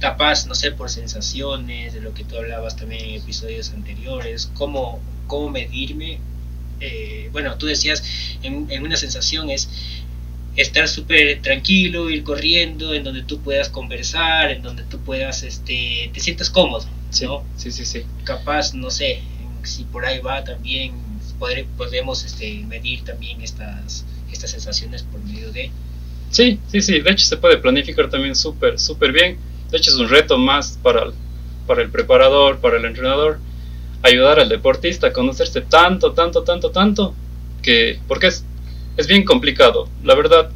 Capaz, 0.00 0.47
no 0.47 0.55
sé, 0.55 0.73
por 0.73 0.91
sensaciones, 0.91 1.95
de 1.95 2.00
lo 2.00 2.12
que 2.12 2.25
tú 2.25 2.37
hablabas 2.37 2.76
también 2.76 3.05
en 3.05 3.14
episodios 3.17 3.71
anteriores, 3.71 4.50
cómo, 4.55 5.00
cómo 5.26 5.49
medirme. 5.50 6.19
Eh, 6.81 7.29
bueno, 7.33 7.57
tú 7.57 7.67
decías, 7.67 8.02
en, 8.43 8.83
una 8.83 8.97
sensación 8.97 9.49
es 9.50 9.69
estar 10.57 10.88
súper 10.88 11.41
tranquilo, 11.41 12.11
ir 12.11 12.25
corriendo, 12.25 12.95
en 12.95 13.05
donde 13.05 13.23
tú 13.23 13.41
puedas 13.41 13.69
conversar, 13.69 14.50
en 14.50 14.62
donde 14.62 14.83
tú 14.83 14.99
puedas, 14.99 15.45
este, 15.45 16.11
te 16.12 16.21
sientas 16.21 16.50
cómodo, 16.50 16.85
¿no? 17.23 17.45
Sí, 17.57 17.71
sí, 17.71 17.85
sí. 17.85 18.02
Capaz, 18.25 18.75
no 18.75 18.91
sé, 18.91 19.23
si 19.62 19.85
por 19.85 20.05
ahí 20.05 20.19
va 20.19 20.43
también 20.43 21.12
podemos 21.77 22.25
este, 22.25 22.65
medir 22.69 23.05
también 23.05 23.41
estas, 23.43 24.05
sensaciones 24.33 25.05
por 25.05 25.23
medio 25.23 25.53
de... 25.53 25.71
Sí, 26.31 26.59
sí, 26.67 26.81
sí, 26.81 26.99
de 26.99 27.13
hecho 27.13 27.27
se 27.27 27.37
puede 27.37 27.59
planificar 27.59 28.11
también 28.11 28.35
súper, 28.35 28.81
súper 28.81 29.13
bien. 29.13 29.39
De 29.71 29.79
hecho 29.79 29.93
es 29.93 29.97
un 29.99 30.09
reto 30.09 30.37
más 30.37 30.79
para 30.83 31.05
el, 31.05 31.13
para 31.67 31.83
el 31.83 31.91
preparador, 31.91 32.59
para 32.59 32.79
el 32.79 32.85
entrenador, 32.85 33.39
ayudar 34.03 34.41
al 34.41 34.49
deportista 34.49 35.09
a 35.09 35.13
conocerse 35.13 35.61
tanto, 35.61 36.13
tanto, 36.13 36.43
tanto, 36.43 36.71
tanto, 36.71 37.15
que, 37.63 38.01
porque 38.09 38.29
es, 38.29 38.45
es 38.97 39.07
bien 39.07 39.25
complicado. 39.25 39.89
La 40.03 40.17
verdad, 40.17 40.51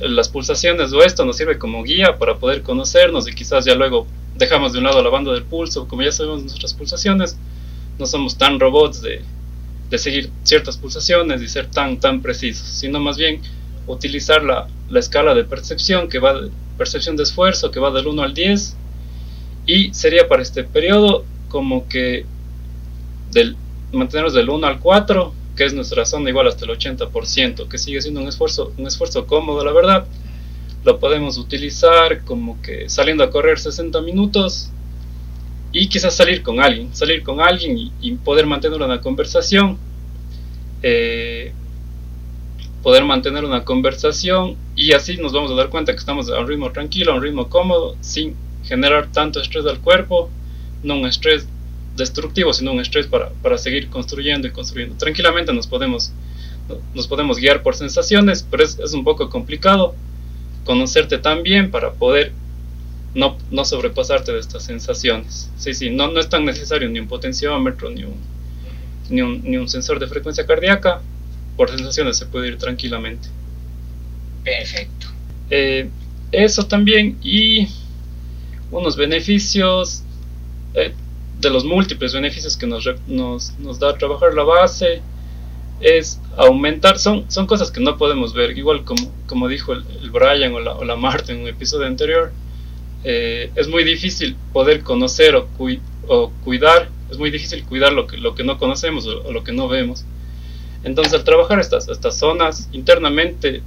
las 0.00 0.28
pulsaciones 0.28 0.92
o 0.92 1.02
esto 1.04 1.24
nos 1.24 1.36
sirve 1.36 1.58
como 1.58 1.84
guía 1.84 2.18
para 2.18 2.38
poder 2.38 2.62
conocernos 2.62 3.28
y 3.28 3.34
quizás 3.34 3.64
ya 3.64 3.76
luego 3.76 4.08
dejamos 4.36 4.72
de 4.72 4.78
un 4.78 4.84
lado 4.84 5.02
la 5.02 5.10
banda 5.10 5.32
del 5.32 5.44
pulso, 5.44 5.86
como 5.86 6.02
ya 6.02 6.10
sabemos 6.10 6.42
nuestras 6.42 6.74
pulsaciones, 6.74 7.38
no 7.98 8.06
somos 8.06 8.36
tan 8.36 8.58
robots 8.60 9.00
de, 9.00 9.22
de 9.90 9.98
seguir 9.98 10.30
ciertas 10.42 10.76
pulsaciones 10.76 11.42
y 11.42 11.48
ser 11.48 11.70
tan, 11.70 11.98
tan 11.98 12.22
precisos, 12.22 12.66
sino 12.66 13.00
más 13.00 13.16
bien 13.16 13.40
utilizar 13.86 14.42
la, 14.42 14.66
la 14.88 14.98
escala 14.98 15.34
de 15.34 15.44
percepción 15.44 16.08
que 16.08 16.18
va 16.18 16.34
de 16.34 16.50
percepción 16.76 17.16
de 17.16 17.22
esfuerzo 17.22 17.70
que 17.70 17.80
va 17.80 17.90
del 17.90 18.06
1 18.06 18.22
al 18.22 18.34
10 18.34 18.76
y 19.64 19.94
sería 19.94 20.28
para 20.28 20.42
este 20.42 20.62
periodo 20.64 21.24
como 21.48 21.88
que 21.88 22.26
del, 23.32 23.56
mantenernos 23.92 24.34
del 24.34 24.50
1 24.50 24.66
al 24.66 24.80
4 24.80 25.32
que 25.56 25.64
es 25.64 25.74
nuestra 25.74 26.04
zona 26.04 26.28
igual 26.28 26.46
hasta 26.46 26.66
el 26.66 26.70
80%, 26.70 27.66
que 27.66 27.78
sigue 27.78 28.00
siendo 28.02 28.20
un 28.20 28.28
esfuerzo, 28.28 28.72
un 28.76 28.86
esfuerzo 28.86 29.26
cómodo, 29.26 29.64
la 29.64 29.72
verdad. 29.72 30.06
Lo 30.84 31.00
podemos 31.00 31.38
utilizar 31.38 32.24
como 32.24 32.60
que 32.60 32.88
saliendo 32.88 33.24
a 33.24 33.30
correr 33.30 33.58
60 33.58 34.00
minutos 34.02 34.70
y 35.78 35.88
quizás 35.88 36.16
salir 36.16 36.42
con 36.42 36.58
alguien, 36.58 36.94
salir 36.94 37.22
con 37.22 37.38
alguien 37.38 37.76
y, 38.00 38.12
poder 38.24 38.46
mantener 38.46 38.80
una 38.80 39.00
conversación. 39.00 39.76
Eh, 40.82 41.52
poder 42.82 43.04
mantener 43.04 43.44
una 43.44 43.64
conversación 43.64 44.56
y 44.74 44.92
así 44.92 45.16
nos 45.16 45.32
vamos 45.32 45.50
a 45.50 45.54
dar 45.54 45.68
cuenta 45.68 45.92
que 45.92 45.98
estamos 45.98 46.30
a 46.30 46.38
un 46.38 46.46
ritmo 46.46 46.70
tranquilo, 46.70 47.12
a 47.12 47.16
un 47.16 47.22
ritmo 47.22 47.48
cómodo, 47.48 47.96
sin 48.00 48.34
generar 48.64 49.10
tanto 49.12 49.40
estrés 49.40 49.66
al 49.66 49.80
cuerpo, 49.80 50.30
no 50.82 50.94
un 50.94 51.06
estrés 51.06 51.46
destructivo, 51.96 52.54
sino 52.54 52.72
un 52.72 52.80
estrés 52.80 53.06
para, 53.06 53.30
para 53.42 53.58
seguir 53.58 53.90
construyendo 53.90 54.48
y 54.48 54.52
construyendo. 54.52 54.96
Tranquilamente 54.96 55.52
nos 55.52 55.66
podemos, 55.66 56.12
nos 56.94 57.06
podemos 57.06 57.38
guiar 57.38 57.62
por 57.62 57.74
sensaciones, 57.74 58.46
pero 58.50 58.64
es, 58.64 58.78
es 58.78 58.94
un 58.94 59.04
poco 59.04 59.28
complicado 59.28 59.94
conocerte 60.64 61.18
tan 61.18 61.42
bien 61.42 61.70
para 61.70 61.92
poder 61.92 62.32
no, 63.14 63.38
no, 63.50 63.64
sobrepasarte 63.64 64.32
de 64.32 64.40
estas 64.40 64.64
sensaciones. 64.64 65.50
Sí, 65.56 65.74
sí, 65.74 65.90
no, 65.90 66.08
no 66.08 66.20
es 66.20 66.28
tan 66.28 66.44
necesario 66.44 66.88
ni 66.88 66.98
un 66.98 67.08
potenciómetro, 67.08 67.90
ni 67.90 68.04
un, 68.04 68.14
ni 69.08 69.22
un, 69.22 69.42
ni 69.42 69.56
un 69.56 69.68
sensor 69.68 69.98
de 69.98 70.06
frecuencia 70.06 70.46
cardíaca. 70.46 71.00
Por 71.56 71.70
sensaciones 71.70 72.18
se 72.18 72.26
puede 72.26 72.48
ir 72.48 72.58
tranquilamente. 72.58 73.28
Perfecto. 74.44 75.06
Eh, 75.50 75.88
eso 76.32 76.66
también 76.66 77.18
y 77.22 77.68
unos 78.70 78.96
beneficios. 78.96 80.02
Eh, 80.74 80.92
de 81.40 81.50
los 81.50 81.64
múltiples 81.64 82.14
beneficios 82.14 82.56
que 82.56 82.66
nos, 82.66 82.88
nos, 83.06 83.58
nos, 83.58 83.78
da 83.78 83.96
trabajar 83.96 84.34
la 84.34 84.42
base 84.42 85.02
es 85.80 86.20
aumentar, 86.36 86.98
son, 86.98 87.30
son 87.30 87.46
cosas 87.46 87.70
que 87.70 87.80
no 87.80 87.98
podemos 87.98 88.32
ver, 88.32 88.56
igual 88.56 88.84
como, 88.84 89.12
como 89.26 89.48
dijo 89.48 89.74
el, 89.74 89.84
Brian 90.10 90.54
o 90.54 90.60
la, 90.60 90.72
o 90.72 90.84
la, 90.84 90.96
Marta 90.96 91.32
en 91.32 91.40
un 91.40 91.48
episodio 91.48 91.86
anterior, 91.86 92.32
eh, 93.08 93.52
es 93.54 93.68
muy 93.68 93.84
difícil 93.84 94.36
poder 94.52 94.82
conocer 94.82 95.36
o, 95.36 95.48
o, 96.08 96.32
cuidar, 96.42 96.88
es 97.08 97.18
muy 97.18 97.30
difícil 97.30 97.64
cuidar 97.64 97.92
lo 97.92 98.08
que, 98.08 98.16
lo 98.16 98.34
que 98.34 98.42
no 98.42 98.58
conocemos 98.58 99.06
o, 99.06 99.30
lo 99.30 99.44
que 99.44 99.52
no 99.52 99.68
vemos. 99.68 100.04
Entonces 100.82 101.14
al 101.14 101.22
trabajar 101.22 101.60
estas, 101.60 101.88
estas 101.88 102.18
zonas 102.18 102.68
internamente 102.72 103.62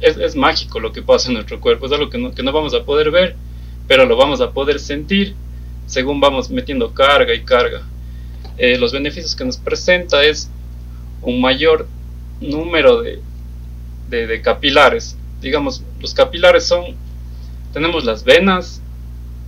es, 0.00 0.16
es, 0.16 0.34
mágico 0.34 0.80
lo 0.80 0.92
que 0.92 1.00
pasa 1.00 1.28
en 1.28 1.34
nuestro 1.34 1.60
cuerpo, 1.60 1.86
es 1.86 1.92
algo 1.92 2.10
que 2.10 2.18
no, 2.18 2.34
que 2.34 2.42
no 2.42 2.50
vamos 2.50 2.74
a 2.74 2.82
poder 2.82 3.12
ver, 3.12 3.36
pero 3.86 4.04
lo 4.04 4.16
vamos 4.16 4.40
a 4.40 4.50
poder 4.50 4.80
sentir 4.80 5.36
según 5.86 6.18
vamos 6.18 6.50
metiendo 6.50 6.92
carga 6.92 7.32
y 7.32 7.42
carga. 7.42 7.82
Eh, 8.58 8.78
los 8.78 8.92
beneficios 8.92 9.36
que 9.36 9.44
nos 9.44 9.58
presenta 9.58 10.24
es 10.24 10.50
un 11.22 11.40
mayor 11.40 11.86
número 12.40 13.00
de, 13.00 13.20
de, 14.08 14.42
capilares. 14.42 15.16
Digamos, 15.40 15.84
los 16.00 16.14
capilares 16.14 16.66
son, 16.66 16.96
tenemos 17.72 18.04
las 18.04 18.24
venas 18.24 18.82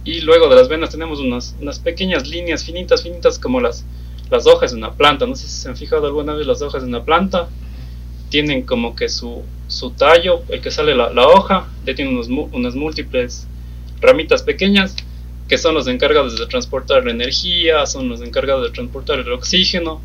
y 0.05 0.21
luego 0.21 0.49
de 0.49 0.57
las 0.57 0.69
venas 0.69 0.91
tenemos 0.91 1.21
unas, 1.21 1.57
unas 1.61 1.79
pequeñas 1.79 2.29
líneas 2.29 2.65
finitas, 2.65 3.03
finitas 3.03 3.39
como 3.39 3.61
las, 3.61 3.85
las 4.31 4.47
hojas 4.47 4.73
de 4.73 4.79
una 4.79 4.95
planta. 4.95 5.27
No 5.27 5.37
sé 5.37 5.47
si 5.47 5.63
se 5.63 5.69
han 5.69 5.77
fijado 5.77 6.07
alguna 6.07 6.35
vez 6.35 6.47
las 6.47 6.63
hojas 6.63 6.83
de 6.83 6.89
una 6.89 7.05
planta. 7.05 7.49
Tienen 8.29 8.63
como 8.63 8.97
que 8.97 9.09
su, 9.09 9.43
su 9.69 9.91
tallo, 9.91 10.43
el 10.49 10.61
que 10.61 10.71
sale 10.71 10.95
la, 10.95 11.27
hoja, 11.27 11.69
ya 11.85 11.95
tiene 11.95 12.11
unos, 12.11 12.29
unas 12.29 12.75
múltiples 12.75 13.47
ramitas 14.01 14.43
pequeñas 14.43 14.97
que 15.49 15.59
son 15.59 15.75
los 15.75 15.87
encargados 15.87 16.39
de 16.39 16.47
transportar 16.47 17.05
la 17.05 17.11
energía, 17.11 17.85
son 17.85 18.09
los 18.09 18.23
encargados 18.23 18.65
de 18.65 18.71
transportar 18.71 19.21
el 19.21 19.31
oxígeno. 19.33 20.01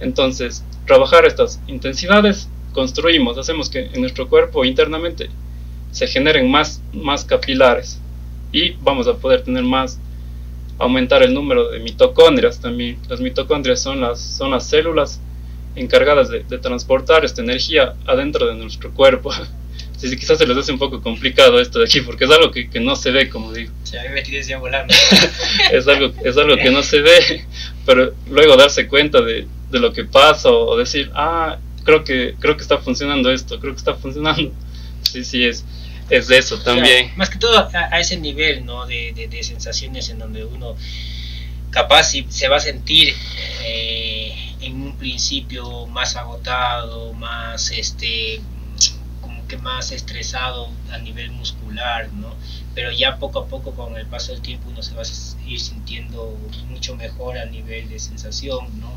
Entonces, 0.00 0.64
trabajar 0.86 1.24
estas 1.26 1.60
intensidades, 1.68 2.48
construimos, 2.72 3.38
hacemos 3.38 3.70
que 3.70 3.86
en 3.92 4.00
nuestro 4.00 4.28
cuerpo 4.28 4.64
internamente 4.64 5.30
se 5.90 6.06
generen 6.06 6.50
más, 6.50 6.82
más 6.92 7.24
capilares 7.24 8.00
y 8.52 8.72
vamos 8.80 9.06
a 9.06 9.14
poder 9.14 9.42
tener 9.42 9.62
más, 9.62 9.98
aumentar 10.78 11.22
el 11.22 11.34
número 11.34 11.70
de 11.70 11.78
mitocondrias 11.80 12.60
también. 12.60 12.98
Las 13.08 13.20
mitocondrias 13.20 13.82
son 13.82 14.00
las, 14.00 14.20
son 14.20 14.50
las 14.50 14.68
células 14.68 15.20
encargadas 15.76 16.30
de, 16.30 16.42
de 16.42 16.58
transportar 16.58 17.24
esta 17.24 17.42
energía 17.42 17.94
adentro 18.06 18.46
de 18.46 18.54
nuestro 18.54 18.92
cuerpo. 18.92 19.30
sí, 20.08 20.16
quizás 20.16 20.38
se 20.38 20.46
les 20.46 20.56
hace 20.56 20.72
un 20.72 20.78
poco 20.78 21.02
complicado 21.02 21.60
esto 21.60 21.78
de 21.78 21.84
aquí, 21.84 22.00
porque 22.00 22.24
es 22.24 22.30
algo 22.30 22.50
que, 22.50 22.70
que 22.70 22.80
no 22.80 22.96
se 22.96 23.10
ve, 23.10 23.28
como 23.28 23.52
digo. 23.52 23.72
Sí, 23.84 23.96
a 23.96 24.02
mí 24.02 24.08
me 24.14 24.22
tienes 24.22 24.46
ya 24.46 24.58
volando. 24.58 24.94
es, 25.72 25.86
algo, 25.86 26.12
es 26.24 26.36
algo 26.36 26.56
que 26.56 26.70
no 26.70 26.82
se 26.82 27.00
ve, 27.00 27.44
pero 27.84 28.12
luego 28.30 28.56
darse 28.56 28.88
cuenta 28.88 29.20
de, 29.20 29.46
de 29.70 29.78
lo 29.78 29.92
que 29.92 30.04
pasa 30.04 30.50
o, 30.50 30.76
decir, 30.76 31.10
ah, 31.14 31.58
creo 31.84 32.04
que, 32.04 32.34
creo 32.38 32.56
que 32.56 32.62
está 32.62 32.78
funcionando 32.78 33.30
esto, 33.30 33.60
creo 33.60 33.72
que 33.74 33.78
está 33.78 33.94
funcionando. 33.94 34.52
Sí, 35.02 35.24
sí, 35.24 35.44
es, 35.44 35.64
es 36.10 36.28
de 36.28 36.38
eso 36.38 36.60
también. 36.60 37.12
más 37.16 37.30
que 37.30 37.38
todo 37.38 37.68
a, 37.72 38.00
ese 38.00 38.16
nivel, 38.18 38.64
¿no? 38.66 38.86
De, 38.86 39.12
de, 39.14 39.28
de, 39.28 39.42
sensaciones 39.42 40.08
en 40.10 40.18
donde 40.18 40.44
uno 40.44 40.76
capaz 41.70 42.12
se 42.28 42.48
va 42.48 42.56
a 42.56 42.60
sentir 42.60 43.14
eh, 43.62 44.34
en 44.60 44.82
un 44.82 44.96
principio 44.96 45.86
más 45.86 46.16
agotado, 46.16 47.12
más 47.14 47.70
este 47.70 48.40
que 49.50 49.56
más 49.56 49.90
estresado 49.90 50.70
a 50.92 50.98
nivel 50.98 51.32
muscular, 51.32 52.08
¿no? 52.12 52.32
Pero 52.72 52.92
ya 52.92 53.18
poco 53.18 53.40
a 53.40 53.46
poco 53.46 53.72
con 53.72 53.96
el 53.96 54.06
paso 54.06 54.30
del 54.30 54.42
tiempo 54.42 54.70
uno 54.70 54.80
se 54.80 54.94
va 54.94 55.02
a 55.02 55.48
ir 55.48 55.60
sintiendo 55.60 56.38
mucho 56.68 56.94
mejor 56.94 57.36
a 57.36 57.46
nivel 57.46 57.88
de 57.88 57.98
sensación, 57.98 58.80
¿no? 58.80 58.96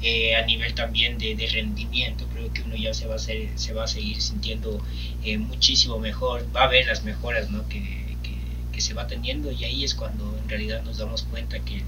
Eh, 0.00 0.36
a 0.36 0.46
nivel 0.46 0.74
también 0.74 1.18
de, 1.18 1.34
de, 1.34 1.48
rendimiento, 1.48 2.24
creo 2.32 2.52
que 2.52 2.62
uno 2.62 2.76
ya 2.76 2.94
se 2.94 3.06
va 3.06 3.16
a, 3.16 3.18
se 3.18 3.72
va 3.74 3.82
a 3.82 3.88
seguir 3.88 4.20
sintiendo 4.22 4.80
eh, 5.24 5.38
muchísimo 5.38 5.98
mejor, 5.98 6.46
va 6.54 6.64
a 6.64 6.68
ver 6.68 6.86
las 6.86 7.02
mejoras 7.02 7.50
¿no? 7.50 7.68
que, 7.68 7.80
que, 8.22 8.36
que, 8.72 8.80
se 8.80 8.94
va 8.94 9.08
teniendo 9.08 9.50
y 9.50 9.64
ahí 9.64 9.82
es 9.82 9.96
cuando 9.96 10.38
en 10.40 10.48
realidad 10.48 10.84
nos 10.84 10.98
damos 10.98 11.24
cuenta 11.24 11.58
que 11.58 11.82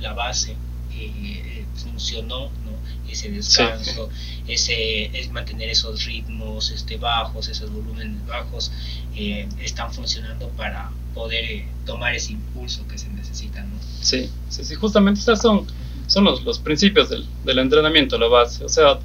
la 0.00 0.12
base 0.12 0.54
eh, 0.98 1.64
funcionó, 1.76 2.50
¿no? 2.64 2.76
ese 3.10 3.30
descanso, 3.30 4.08
ese 4.46 5.16
es 5.18 5.30
mantener 5.30 5.68
esos 5.68 6.04
ritmos 6.04 6.70
este, 6.70 6.96
bajos, 6.96 7.48
esos 7.48 7.70
volúmenes 7.72 8.26
bajos, 8.26 8.72
eh, 9.14 9.48
están 9.60 9.92
funcionando 9.92 10.48
para 10.50 10.90
poder 11.14 11.44
eh, 11.44 11.68
tomar 11.84 12.14
ese 12.14 12.32
impulso 12.32 12.86
que 12.88 12.98
se 12.98 13.08
necesita. 13.10 13.62
¿no? 13.62 13.76
Sí, 14.00 14.30
sí, 14.48 14.64
sí, 14.64 14.74
justamente 14.74 15.20
estos 15.20 15.40
son, 15.40 15.66
son 16.06 16.24
los, 16.24 16.44
los 16.44 16.58
principios 16.58 17.10
del, 17.10 17.24
del 17.44 17.58
entrenamiento, 17.58 18.18
la 18.18 18.28
base. 18.28 18.64
O 18.64 18.68
sea, 18.68 18.98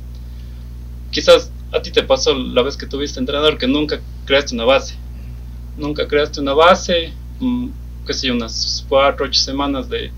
quizás 1.12 1.51
a 1.72 1.81
ti 1.81 1.91
te 1.91 2.03
pasó 2.03 2.34
la 2.34 2.62
vez 2.62 2.77
que 2.77 2.86
tuviste 2.86 3.20
entrenador 3.20 3.58
que 3.58 3.67
nunca 3.67 4.00
creaste 4.25 4.55
una 4.55 4.65
base. 4.65 4.96
Nunca 5.77 6.08
creaste 6.08 6.41
una 6.41 6.53
base, 6.53 7.13
mm, 7.39 7.67
qué 8.05 8.13
sé 8.13 8.31
unas 8.31 8.86
cuatro, 8.88 9.25
ocho 9.25 9.39
semanas 9.39 9.89
de, 9.89 10.12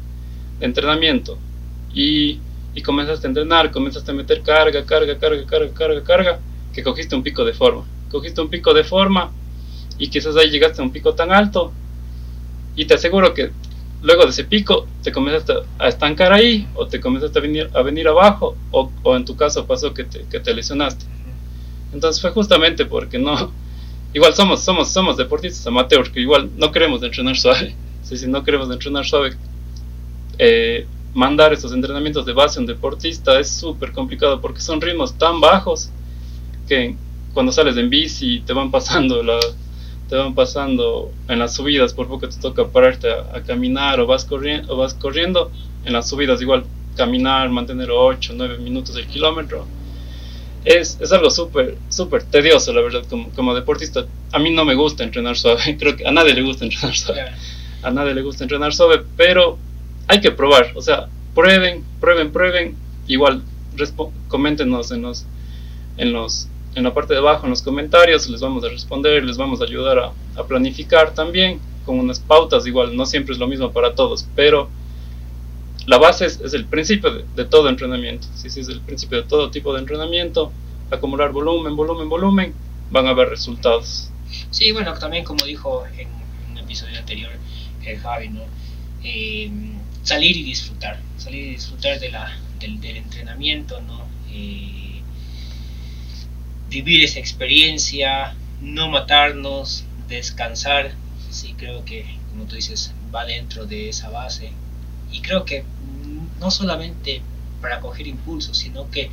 de 0.60 0.66
entrenamiento 0.66 1.38
y, 1.94 2.40
y 2.74 2.82
comenzaste 2.82 3.28
a 3.28 3.30
entrenar, 3.30 3.72
comenzaste 3.72 4.12
a 4.12 4.14
meter 4.14 4.42
carga, 4.42 4.84
carga, 4.86 5.18
carga, 5.18 5.46
carga, 5.46 5.74
carga, 5.74 6.04
carga, 6.04 6.40
que 6.74 6.84
cogiste 6.84 7.16
un 7.16 7.24
pico 7.24 7.46
de 7.46 7.54
forma. 7.54 7.86
Cogiste 8.10 8.42
un 8.42 8.50
pico 8.50 8.74
de 8.74 8.84
forma 8.84 9.32
y 9.98 10.08
quizás 10.10 10.36
ahí 10.36 10.50
llegaste 10.50 10.82
a 10.82 10.84
un 10.84 10.92
pico 10.92 11.14
tan 11.14 11.32
alto 11.32 11.72
y 12.76 12.86
te 12.86 12.96
aseguro 12.96 13.34
que 13.34 13.52
luego 14.04 14.26
de 14.26 14.30
ese 14.30 14.44
pico 14.44 14.86
te 15.02 15.12
comenzaste 15.12 15.54
a 15.80 15.88
estancar 15.88 16.34
ahí 16.34 16.68
o 16.76 16.86
te 16.86 17.00
comenzaste 17.00 17.40
a 17.40 17.42
venir, 17.42 17.70
a 17.74 17.82
venir 17.82 18.08
abajo 18.08 18.56
o, 18.72 18.92
en 19.16 19.26
tu 19.26 19.36
caso 19.36 19.66
pasó 19.66 19.94
que 19.94 20.04
te, 20.04 20.20
te 20.40 20.54
lesionaste. 20.54 21.06
Entonces 21.94 22.22
fue 22.22 22.32
justamente 22.32 22.86
porque 22.86 23.18
no, 23.18 23.52
igual 24.14 24.34
somos, 24.34 24.62
somos, 24.62 24.92
somos 24.92 25.18
deportistas 25.18 25.66
amateurs 25.66 26.10
que 26.10 26.20
igual 26.20 26.50
no 26.58 26.72
queremos 26.72 27.02
entrenar 27.02 27.36
suave. 27.36 27.76
Si, 28.04 28.28
no 28.28 28.44
queremos 28.44 28.70
entrenar 28.70 29.06
suave, 29.06 29.32
eh, 30.38 30.86
mandar 31.14 31.54
estos 31.54 31.72
entrenamientos 31.72 32.26
de 32.26 32.34
base 32.34 32.60
a 32.60 32.62
un 32.62 32.68
deportista 32.68 33.40
es 33.40 33.50
súper 33.50 33.94
complicado 33.94 34.42
porque 34.42 34.60
son 34.60 34.82
ritmos 34.82 35.18
tan 35.18 35.40
bajos 35.40 35.90
que 36.68 36.96
cuando 37.34 37.54
sales 37.54 37.78
en 37.78 37.90
bici 37.90 38.42
te 38.42 38.52
van 38.52 38.70
pasando 38.78 39.24
la, 39.24 39.40
te 40.14 40.20
van 40.20 40.36
pasando 40.36 41.12
en 41.28 41.40
las 41.40 41.56
subidas 41.56 41.92
por 41.92 42.08
poco 42.08 42.30
te 42.30 42.40
toca 42.40 42.68
pararte 42.68 43.08
a, 43.12 43.42
caminar 43.42 44.00
o 44.00 44.06
vas 44.06 44.26
corriendo 44.26 44.72
o 44.72 44.78
vas 44.78 44.94
corriendo 44.94 45.50
en 45.86 45.94
las 45.94 46.08
subidas 46.08 46.40
igual 46.40 46.66
caminar, 46.96 47.50
mantener 47.50 47.90
8, 47.90 48.34
9 48.36 48.60
minutos 48.60 48.96
el 48.96 49.08
kilómetro. 49.08 49.66
Es, 50.66 51.00
es 51.02 51.12
algo 51.12 51.32
súper, 51.32 51.80
súper 51.90 52.22
tedioso, 52.26 52.72
la 52.74 52.82
verdad, 52.82 53.04
como, 53.10 53.32
como, 53.32 53.56
deportista. 53.56 54.06
A 54.32 54.38
mí 54.38 54.52
no 54.52 54.66
me 54.66 54.76
gusta 54.76 55.04
entrenar 55.04 55.36
suave, 55.36 55.78
creo 55.80 55.96
que 55.98 56.06
a 56.06 56.12
nadie 56.12 56.36
le 56.36 56.44
gusta 56.44 56.66
entrenar 56.66 56.96
suave. 56.96 57.26
A 57.82 57.90
nadie 57.90 58.14
le 58.14 58.22
gusta 58.22 58.44
entrenar 58.44 58.72
suave, 58.72 59.02
pero 59.18 59.58
hay 60.08 60.22
que 60.22 60.30
probar, 60.30 60.74
o 60.76 60.82
sea, 60.84 61.08
prueben, 61.34 61.84
prueben, 62.00 62.32
prueben. 62.32 62.76
Igual, 63.08 63.42
coméntenos 64.28 64.92
en 64.92 65.02
los, 65.02 65.26
en 65.98 66.14
los 66.14 66.50
en 66.76 66.84
la 66.84 66.94
parte 66.94 67.14
de 67.14 67.20
abajo 67.20 67.46
en 67.46 67.52
los 67.52 67.62
comentarios 67.62 68.30
les 68.30 68.42
vamos 68.42 68.64
a 68.64 68.70
responder, 68.70 69.24
les 69.24 69.38
vamos 69.38 69.62
a 69.62 69.66
ayudar 69.66 70.00
a, 70.00 70.12
a 70.36 70.44
planificar 70.46 71.14
también 71.14 71.60
con 71.86 72.00
unas 72.00 72.20
pautas, 72.20 72.66
igual 72.66 72.96
no 72.96 73.06
siempre 73.06 73.34
es 73.34 73.40
lo 73.40 73.48
mismo 73.48 73.72
para 73.72 73.94
todos, 73.94 74.28
pero 74.36 74.70
la 75.86 75.98
base 75.98 76.26
es, 76.26 76.40
es 76.40 76.54
el 76.54 76.66
principio 76.66 77.12
de, 77.12 77.26
de, 77.36 77.46
todo 77.46 77.70
entrenamiento, 77.70 78.28
sí, 78.36 78.50
sí, 78.50 78.62
es 78.62 78.70
el 78.70 78.80
principio 78.82 79.22
de 79.22 79.28
todo 79.28 79.52
tipo 79.52 79.74
de 79.74 79.80
entrenamiento, 79.80 80.52
acumular 80.90 81.32
volumen, 81.32 81.76
volumen, 81.76 82.10
volumen, 82.10 82.54
van 82.92 83.08
a 83.08 83.10
haber 83.10 83.30
resultados. 83.30 84.10
Sí, 84.50 84.72
bueno, 84.72 84.94
también 84.94 85.24
como 85.24 85.44
dijo 85.46 85.84
en 85.98 86.08
un 86.52 86.58
episodio 86.58 86.98
anterior 86.98 87.32
el 87.86 88.00
Javi, 88.00 88.30
¿no? 88.30 88.42
Eh, 89.04 89.52
salir 90.04 90.38
y 90.38 90.44
disfrutar, 90.44 91.00
salir 91.18 91.48
y 91.48 91.50
disfrutar 91.52 92.00
de 92.00 92.12
la, 92.12 92.38
del, 92.60 92.80
del 92.80 92.98
entrenamiento, 92.98 93.82
¿no? 93.82 94.06
Eh, 94.32 94.83
vivir 96.74 97.04
esa 97.04 97.20
experiencia, 97.20 98.36
no 98.60 98.90
matarnos, 98.90 99.86
descansar, 100.08 100.92
sí 101.30 101.54
creo 101.58 101.86
que, 101.86 102.18
como 102.32 102.46
tú 102.46 102.56
dices, 102.56 102.92
va 103.14 103.26
dentro 103.26 103.66
de 103.66 103.90
esa 103.90 104.10
base. 104.10 104.52
Y 105.12 105.22
creo 105.22 105.46
que 105.46 105.64
no 106.40 106.50
solamente 106.50 107.22
para 107.62 107.80
coger 107.80 108.08
impulso, 108.08 108.54
sino 108.56 108.90
que 108.90 109.12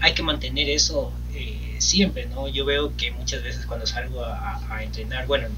hay 0.00 0.14
que 0.14 0.22
mantener 0.22 0.68
eso 0.70 1.12
eh, 1.34 1.76
siempre, 1.78 2.26
¿no? 2.26 2.48
Yo 2.48 2.64
veo 2.64 2.96
que 2.96 3.10
muchas 3.12 3.42
veces 3.42 3.66
cuando 3.66 3.86
salgo 3.86 4.24
a, 4.24 4.60
a 4.74 4.82
entrenar, 4.82 5.26
bueno, 5.26 5.48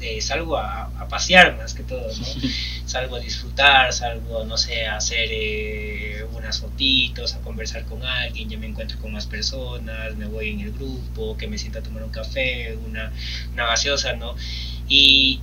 eh, 0.00 0.20
salgo 0.20 0.56
a, 0.56 0.84
a, 0.84 1.08
pasear 1.08 1.56
más 1.56 1.74
que 1.74 1.82
todo, 1.82 2.06
¿no? 2.06 2.26
salgo 2.86 3.16
a 3.16 3.20
disfrutar, 3.20 3.92
salgo, 3.92 4.44
no 4.44 4.56
sé, 4.56 4.86
a 4.86 4.96
hacer 4.96 5.28
eh, 5.30 6.24
unas 6.32 6.60
fotitos, 6.60 7.34
a 7.34 7.40
conversar 7.40 7.84
con 7.84 8.02
alguien, 8.02 8.48
ya 8.48 8.58
me 8.58 8.66
encuentro 8.66 8.98
con 8.98 9.12
más 9.12 9.26
personas, 9.26 10.16
me 10.16 10.26
voy 10.26 10.50
en 10.50 10.60
el 10.60 10.72
grupo, 10.72 11.36
que 11.36 11.46
me 11.46 11.58
sienta 11.58 11.80
a 11.80 11.82
tomar 11.82 12.02
un 12.02 12.10
café, 12.10 12.76
una, 12.86 13.12
una 13.52 13.66
gaseosa, 13.66 14.14
¿no? 14.14 14.34
Y 14.88 15.40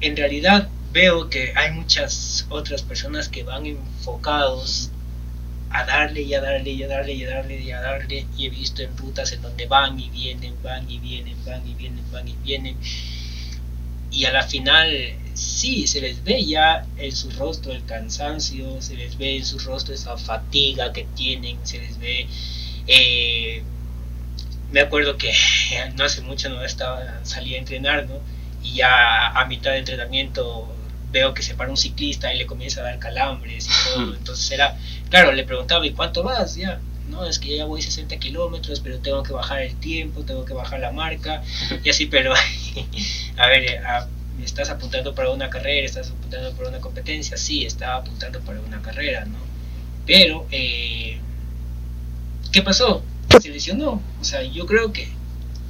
en 0.00 0.16
realidad 0.16 0.68
veo 0.92 1.28
que 1.28 1.52
hay 1.56 1.72
muchas 1.72 2.46
otras 2.48 2.82
personas 2.82 3.28
que 3.28 3.42
van 3.42 3.66
enfocados 3.66 4.90
a 5.74 5.84
darle 5.84 6.22
y 6.22 6.32
a 6.34 6.40
darle 6.40 6.70
y 6.70 6.82
a 6.84 6.88
darle 6.88 7.14
y 7.14 7.24
a 7.24 7.30
darle 7.30 7.60
y 7.60 7.70
a 7.72 7.80
darle. 7.80 8.26
Y 8.38 8.46
he 8.46 8.50
visto 8.50 8.82
en 8.82 8.96
rutas 8.96 9.32
en 9.32 9.42
donde 9.42 9.66
van 9.66 9.98
y 9.98 10.08
vienen, 10.08 10.54
van 10.62 10.88
y 10.88 10.98
vienen, 10.98 11.36
van 11.44 11.68
y 11.68 11.74
vienen, 11.74 12.12
van 12.12 12.28
y 12.28 12.36
vienen. 12.44 12.76
Y 14.12 14.24
a 14.24 14.32
la 14.32 14.44
final 14.44 14.88
sí, 15.34 15.88
se 15.88 16.00
les 16.00 16.22
ve 16.22 16.44
ya 16.44 16.86
en 16.96 17.10
su 17.10 17.28
rostro 17.32 17.72
el 17.72 17.84
cansancio, 17.84 18.80
se 18.80 18.94
les 18.94 19.18
ve 19.18 19.36
en 19.38 19.44
su 19.44 19.58
rostro 19.58 19.92
esa 19.94 20.16
fatiga 20.16 20.92
que 20.92 21.06
tienen, 21.16 21.58
se 21.66 21.78
les 21.80 21.98
ve... 21.98 22.28
Eh, 22.86 23.62
me 24.70 24.80
acuerdo 24.80 25.16
que 25.16 25.32
no 25.96 26.04
hace 26.04 26.20
mucho 26.22 26.48
no 26.50 26.62
estaba 26.64 27.24
salí 27.24 27.56
a 27.56 27.58
entrenar, 27.58 28.06
¿no? 28.06 28.20
Y 28.62 28.76
ya 28.76 29.28
a 29.30 29.44
mitad 29.46 29.72
de 29.72 29.78
entrenamiento 29.78 30.73
veo 31.14 31.32
que 31.32 31.42
se 31.42 31.54
para 31.54 31.70
un 31.70 31.76
ciclista 31.76 32.34
y 32.34 32.38
le 32.38 32.44
comienza 32.44 32.80
a 32.80 32.84
dar 32.84 32.98
calambres 32.98 33.66
y 33.66 33.70
todo. 33.94 34.14
Entonces 34.14 34.50
era, 34.50 34.76
claro, 35.08 35.32
le 35.32 35.44
preguntaba, 35.44 35.86
¿y 35.86 35.92
cuánto 35.92 36.22
vas? 36.22 36.56
Ya, 36.56 36.80
no, 37.08 37.24
es 37.24 37.38
que 37.38 37.56
ya 37.56 37.64
voy 37.64 37.80
60 37.80 38.18
kilómetros, 38.18 38.80
pero 38.80 38.98
tengo 38.98 39.22
que 39.22 39.32
bajar 39.32 39.62
el 39.62 39.76
tiempo, 39.76 40.24
tengo 40.24 40.44
que 40.44 40.52
bajar 40.52 40.80
la 40.80 40.90
marca, 40.90 41.42
y 41.82 41.88
así, 41.88 42.06
pero, 42.06 42.34
a 43.36 43.46
ver, 43.46 43.78
a, 43.86 44.08
¿estás 44.42 44.68
apuntando 44.70 45.14
para 45.14 45.30
una 45.30 45.48
carrera? 45.48 45.86
¿Estás 45.86 46.10
apuntando 46.10 46.52
para 46.52 46.68
una 46.68 46.80
competencia? 46.80 47.36
Sí, 47.36 47.64
estaba 47.64 47.96
apuntando 47.96 48.40
para 48.40 48.60
una 48.60 48.82
carrera, 48.82 49.24
¿no? 49.24 49.38
Pero, 50.06 50.46
eh, 50.50 51.18
¿qué 52.50 52.62
pasó? 52.62 53.02
Se 53.40 53.48
lesionó, 53.50 54.02
o 54.20 54.24
sea, 54.24 54.42
yo 54.42 54.66
creo 54.66 54.92
que 54.92 55.08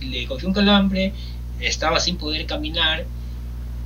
le 0.00 0.26
cogió 0.26 0.48
un 0.48 0.54
calambre, 0.54 1.12
estaba 1.61 2.00
sin 2.00 2.16
poder 2.16 2.46
caminar, 2.46 3.07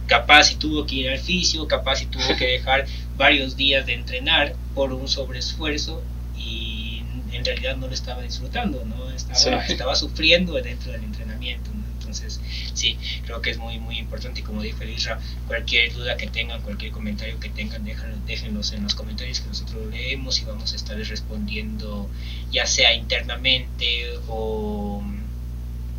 capaz 0.09 0.44
si 0.44 0.57
tuvo 0.57 0.87
que 0.87 0.97
ir 0.97 1.11
al 1.11 1.18
fisio, 1.18 1.68
capaz 1.68 1.97
si 1.97 2.07
tuvo 2.07 2.37
que 2.37 2.47
dejar 2.47 2.87
varios 3.16 3.57
días 3.57 3.87
de 3.87 3.94
entrenar 3.94 4.57
por 4.75 4.92
un 4.92 5.07
sobreesfuerzo 5.07 6.03
y 6.37 7.03
en 7.33 7.44
realidad 7.44 7.77
no 7.77 7.87
lo 7.87 7.94
estaba 7.94 8.23
disfrutando, 8.23 8.85
¿no? 8.85 9.11
Estaba, 9.11 9.64
sí. 9.64 9.73
estaba 9.73 9.94
sufriendo 9.94 10.55
dentro 10.55 10.90
del 10.92 11.05
entrenamiento, 11.05 11.71
¿no? 11.73 11.85
Entonces, 11.99 12.40
sí, 12.73 12.97
creo 13.27 13.42
que 13.42 13.51
es 13.51 13.59
muy, 13.59 13.79
muy 13.79 13.99
importante 13.99 14.40
y 14.40 14.42
como 14.42 14.62
dijo 14.62 14.83
Elisra, 14.83 15.21
cualquier 15.47 15.92
duda 15.92 16.16
que 16.16 16.27
tengan, 16.27 16.62
cualquier 16.62 16.90
comentario 16.90 17.38
que 17.38 17.51
tengan, 17.51 17.85
déjenlo, 17.85 18.16
déjenlos 18.27 18.73
en 18.73 18.85
los 18.85 18.94
comentarios 18.94 19.40
que 19.40 19.49
nosotros 19.49 19.87
leemos 19.90 20.40
y 20.40 20.44
vamos 20.47 20.73
a 20.73 20.77
estarles 20.77 21.11
respondiendo 21.11 22.09
ya 22.51 22.66
sea 22.66 22.94
internamente 22.94 24.09
o 24.27 25.03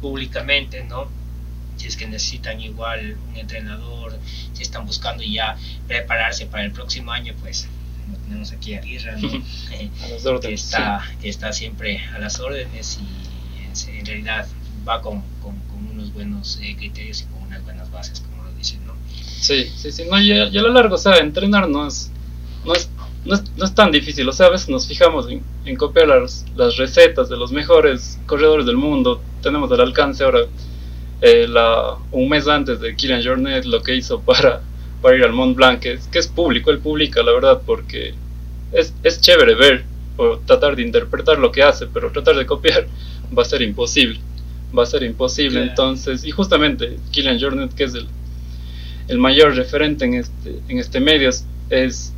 públicamente, 0.02 0.84
¿no? 0.84 1.19
Si 1.80 1.88
es 1.88 1.96
que 1.96 2.06
necesitan 2.08 2.60
igual 2.60 3.16
un 3.30 3.38
entrenador, 3.38 4.14
si 4.54 4.64
están 4.64 4.86
buscando 4.86 5.24
ya 5.24 5.56
prepararse 5.88 6.46
para 6.46 6.66
el 6.66 6.72
próximo 6.72 7.12
año, 7.12 7.34
pues 7.42 7.70
tenemos 8.28 8.52
aquí 8.52 8.74
a 8.74 8.86
Irra, 8.86 9.16
¿no? 9.16 9.28
a 10.38 10.40
que, 10.42 10.54
está, 10.54 11.02
que 11.22 11.30
está 11.30 11.54
siempre 11.54 12.00
a 12.14 12.20
las 12.20 12.40
órdenes 12.40 13.00
y 13.88 13.98
en, 13.98 14.06
realidad 14.06 14.46
va 14.88 15.02
con, 15.02 15.22
con, 15.42 15.56
con 15.70 15.88
unos 15.92 16.14
buenos 16.14 16.60
eh, 16.62 16.76
criterios 16.78 17.22
y 17.22 17.26
con 17.26 17.44
unas 17.44 17.64
buenas 17.64 17.90
bases, 17.92 18.20
como 18.20 18.44
lo 18.44 18.52
dicen, 18.54 18.86
¿no? 18.86 18.94
Sí, 19.14 19.72
sí, 19.76 19.92
sí, 19.92 20.04
no, 20.10 20.20
ya, 20.22 20.50
ya 20.50 20.60
a 20.60 20.64
lo 20.64 20.74
largo, 20.74 20.96
o 20.96 20.98
sea, 20.98 21.18
entrenar 21.20 21.70
no 21.70 21.88
es, 21.88 22.12
no 22.66 22.74
es, 22.74 22.90
no 23.24 23.36
es, 23.36 23.44
no 23.56 23.64
es 23.64 23.74
tan 23.74 23.90
difícil, 23.90 24.28
o 24.28 24.34
sea, 24.34 24.48
a 24.48 24.50
veces 24.50 24.68
nos 24.68 24.86
fijamos 24.86 25.30
en, 25.30 25.42
en 25.64 25.78
copiar 25.78 26.08
las, 26.10 26.46
las 26.58 26.76
recetas 26.76 27.30
de 27.30 27.38
los 27.38 27.54
mejores 27.54 28.20
corredores 28.26 28.66
del 28.66 28.76
mundo, 28.76 29.22
tenemos 29.42 29.72
al 29.72 29.80
alcance 29.80 30.26
ahora 30.26 30.42
eh, 31.22 31.48
la, 31.48 31.98
un 32.12 32.30
mes 32.30 32.48
antes 32.48 32.80
de 32.80 32.96
Kilian 32.96 33.24
Jornet 33.24 33.66
lo 33.66 33.82
que 33.82 33.96
hizo 33.96 34.22
para, 34.22 34.62
para 35.02 35.18
ir 35.18 35.24
al 35.24 35.34
Mont 35.34 35.56
Blanc, 35.56 35.80
que 35.80 35.94
es, 35.94 36.08
que 36.08 36.20
es 36.20 36.28
público, 36.28 36.72
él 36.72 36.80
publica 36.80 37.22
la 37.24 37.34
verdad, 37.34 37.62
porque 37.66 38.14
es, 38.72 38.94
es 39.04 39.22
chévere 39.22 39.56
ver 39.56 39.84
o 40.18 40.38
tratar 40.40 40.76
de 40.76 40.84
interpretar 40.84 41.40
lo 41.40 41.52
que 41.52 41.64
hace, 41.64 41.88
pero 41.88 42.12
tratar 42.12 42.36
de 42.36 42.46
copiar 42.46 42.88
va 43.38 43.42
a 43.44 43.46
ser 43.46 43.62
imposible, 43.62 44.20
va 44.78 44.84
a 44.84 44.86
ser 44.86 45.04
imposible, 45.04 45.60
yeah. 45.60 45.70
entonces, 45.70 46.26
y 46.26 46.32
justamente 46.32 46.98
Kilian 47.12 47.40
Jornet, 47.40 47.74
que 47.74 47.86
es 47.86 47.94
el, 47.94 48.08
el 49.08 49.18
mayor 49.18 49.56
referente 49.56 50.06
en 50.06 50.16
este, 50.16 50.60
en 50.68 50.80
este 50.80 51.00
medio, 51.00 51.30
es, 51.30 51.46
es 51.70 52.14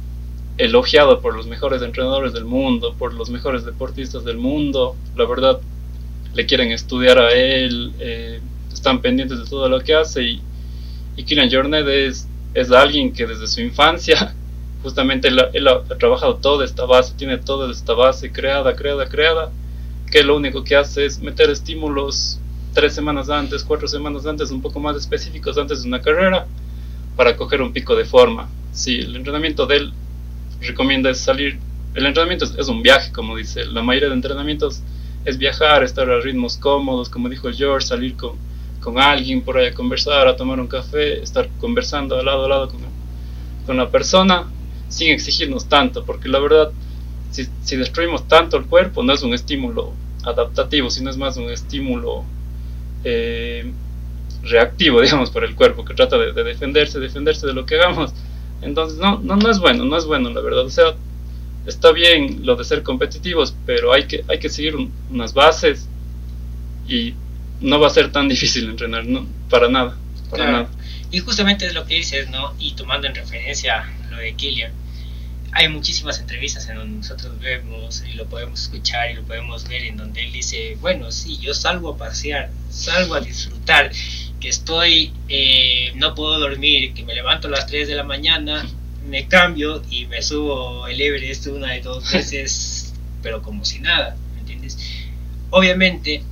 elogiado 0.58 1.22
por 1.22 1.36
los 1.36 1.48
mejores 1.48 1.82
entrenadores 1.82 2.34
del 2.34 2.46
mundo, 2.46 2.96
por 2.98 3.14
los 3.14 3.30
mejores 3.30 3.66
deportistas 3.66 4.24
del 4.24 4.38
mundo, 4.38 4.96
la 5.16 5.26
verdad, 5.26 5.60
le 6.34 6.46
quieren 6.46 6.72
estudiar 6.72 7.18
a 7.20 7.32
él, 7.32 7.94
eh, 8.00 8.40
están 8.82 9.00
pendientes 9.00 9.38
de 9.38 9.46
todo 9.46 9.70
lo 9.70 9.80
que 9.80 9.94
hace 9.94 10.24
y, 10.24 10.42
y 11.16 11.24
Kieran 11.24 11.52
Jornet 11.52 11.88
es, 11.88 12.28
es 12.56 12.72
alguien 12.72 13.14
que 13.14 13.28
desde 13.28 13.46
su 13.46 13.62
infancia 13.62 14.34
justamente 14.84 15.28
él, 15.28 15.40
él, 15.54 15.68
ha 15.68 15.84
trabajado 16.00 16.38
toda 16.38 16.66
esta 16.66 16.86
base, 16.86 17.14
tiene 17.16 17.38
toda 17.38 17.72
esta 17.72 17.94
base 17.94 18.32
creada, 18.32 18.76
creada, 18.76 19.08
creada, 19.08 19.52
que 20.12 20.24
lo 20.24 20.36
único 20.36 20.64
que 20.64 20.76
hace 20.76 21.06
es 21.06 21.22
meter 21.22 21.52
estímulos 21.52 22.40
tres 22.74 22.96
semanas 22.96 23.30
antes, 23.30 23.64
cuatro 23.64 23.88
semanas 23.88 24.26
antes, 24.26 24.50
un 24.50 24.64
poco 24.64 24.80
más 24.80 24.96
específicos 24.98 25.60
antes 25.60 25.84
de 25.84 25.88
una 25.88 26.02
carrera, 26.02 26.48
para 27.16 27.38
coger 27.38 27.62
un 27.62 27.74
pico 27.74 27.96
de 27.96 28.06
forma. 28.06 28.50
Sí, 28.72 28.98
el 28.98 29.16
entrenamiento 29.16 29.68
de 29.68 29.78
él 29.78 29.94
recomienda 30.60 31.12
es 31.12 31.20
salir, 31.20 31.60
el 31.94 32.06
entrenamiento 32.08 32.46
es, 32.46 32.56
es 32.58 32.68
un 32.68 32.82
viaje, 32.82 33.12
como 33.12 33.38
dice, 33.38 33.66
la 33.66 33.84
mayoría 33.84 34.10
de 34.10 34.16
entrenamientos 34.16 34.82
es 35.24 35.38
viajar, 35.38 35.84
estar 35.84 36.10
a 36.10 36.20
ritmos 36.20 36.58
cómodos, 36.58 37.10
como 37.10 37.30
dijo 37.30 37.52
George, 37.54 37.86
salir 37.86 38.16
con 38.16 38.50
con 38.82 39.00
alguien 39.00 39.42
por 39.42 39.58
ahí 39.58 39.68
a 39.68 39.74
conversar, 39.74 40.28
a 40.28 40.36
tomar 40.36 40.60
un 40.60 40.68
café, 40.68 41.22
estar 41.22 41.48
conversando 41.60 42.18
al 42.18 42.26
lado 42.26 42.46
a 42.46 42.50
lado 42.50 42.70
con, 42.70 42.80
con 43.66 43.78
la 43.78 43.90
persona, 43.90 44.48
sin 44.90 45.10
exigirnos 45.10 45.70
tanto, 45.70 46.04
porque 46.04 46.28
la 46.28 46.40
verdad, 46.40 46.72
si, 47.30 47.48
si, 47.62 47.78
destruimos 47.78 48.28
tanto 48.28 48.58
el 48.58 48.66
cuerpo, 48.66 49.04
no 49.04 49.14
es 49.14 49.24
un 49.24 49.34
estímulo 49.34 49.94
adaptativo, 50.24 50.90
sino 50.90 51.10
es 51.10 51.18
más 51.18 51.38
un 51.38 51.50
estímulo 51.50 52.26
eh, 53.04 53.72
reactivo, 54.44 55.00
digamos, 55.02 55.30
para 55.30 55.46
el 55.46 55.56
cuerpo, 55.56 55.86
que 55.86 55.94
trata 55.94 56.18
de, 56.18 56.34
de, 56.34 56.44
defenderse, 56.44 57.00
defenderse 57.00 57.48
de 57.48 57.54
lo 57.54 57.66
que 57.66 57.76
hagamos. 57.76 58.14
Entonces, 58.62 59.00
no, 59.00 59.20
no, 59.20 59.36
no 59.36 59.50
es 59.50 59.60
bueno, 59.60 59.86
no 59.86 59.98
es 59.98 60.06
bueno, 60.06 60.30
la 60.30 60.42
verdad. 60.42 60.66
O 60.66 60.70
sea, 60.70 60.96
está 61.66 61.92
bien 61.92 62.42
lo 62.44 62.56
de 62.56 62.64
ser 62.64 62.84
competitivos, 62.84 63.56
pero 63.66 63.94
hay 63.94 64.06
que, 64.06 64.24
hay 64.28 64.40
que 64.40 64.50
seguir 64.50 64.76
un, 64.76 64.92
unas 65.10 65.34
bases 65.34 65.88
y 66.88 67.14
no 67.62 67.80
va 67.80 67.88
a 67.88 67.92
ser 67.92 68.12
tan 68.12 68.28
difícil 68.28 68.70
entrenar, 68.70 69.06
no, 69.06 69.26
para 69.50 69.70
nada, 69.70 69.98
para 70.30 70.44
claro. 70.44 70.52
nada. 70.52 70.70
Y 71.12 71.20
justamente 71.20 71.66
es 71.66 71.74
lo 71.74 71.86
que 71.86 71.96
dices, 71.96 72.30
¿no? 72.30 72.54
Y 72.58 72.74
tomando 72.74 73.08
en 73.08 73.16
referencia 73.16 73.86
lo 74.10 74.18
de 74.18 74.34
Killian, 74.34 74.72
hay 75.54 75.68
muchísimas 75.68 76.20
entrevistas 76.20 76.68
en 76.70 76.78
donde 76.78 76.98
nosotros 76.98 77.38
vemos 77.40 78.04
y 78.10 78.14
lo 78.14 78.26
podemos 78.28 78.62
escuchar 78.62 79.12
y 79.12 79.16
lo 79.16 79.24
podemos 79.24 79.68
ver 79.68 79.84
en 79.84 79.98
donde 79.98 80.24
él 80.24 80.32
dice, 80.32 80.78
bueno, 80.80 81.12
sí, 81.12 81.38
yo 81.40 81.54
salgo 81.54 81.90
a 81.90 81.98
pasear, 81.98 82.50
salgo 82.70 83.16
a 83.16 83.22
disfrutar, 83.22 83.92
que 84.40 84.48
estoy, 84.48 85.12
eh, 85.28 85.92
no 85.96 86.16
puedo 86.16 86.40
dormir, 86.40 86.94
que 86.94 87.04
me 87.04 87.14
levanto 87.14 87.48
a 87.50 87.52
las 87.52 87.68
3 87.68 87.88
de 87.90 87.96
la 87.96 88.04
mañana, 88.04 88.66
me 89.06 89.28
cambio 89.28 89.84
y 89.90 90.06
me 90.06 90.22
subo 90.22 90.88
el 90.88 91.02
Everest 91.02 91.48
una 91.48 91.74
de 91.74 91.82
dos 91.82 92.12
veces, 92.14 92.94
pero 93.22 93.42
como 93.42 93.66
si 93.66 93.80
nada, 93.80 94.16
¿me 94.34 94.40
entiendes? 94.40 94.78
Obviamente, 95.50 96.24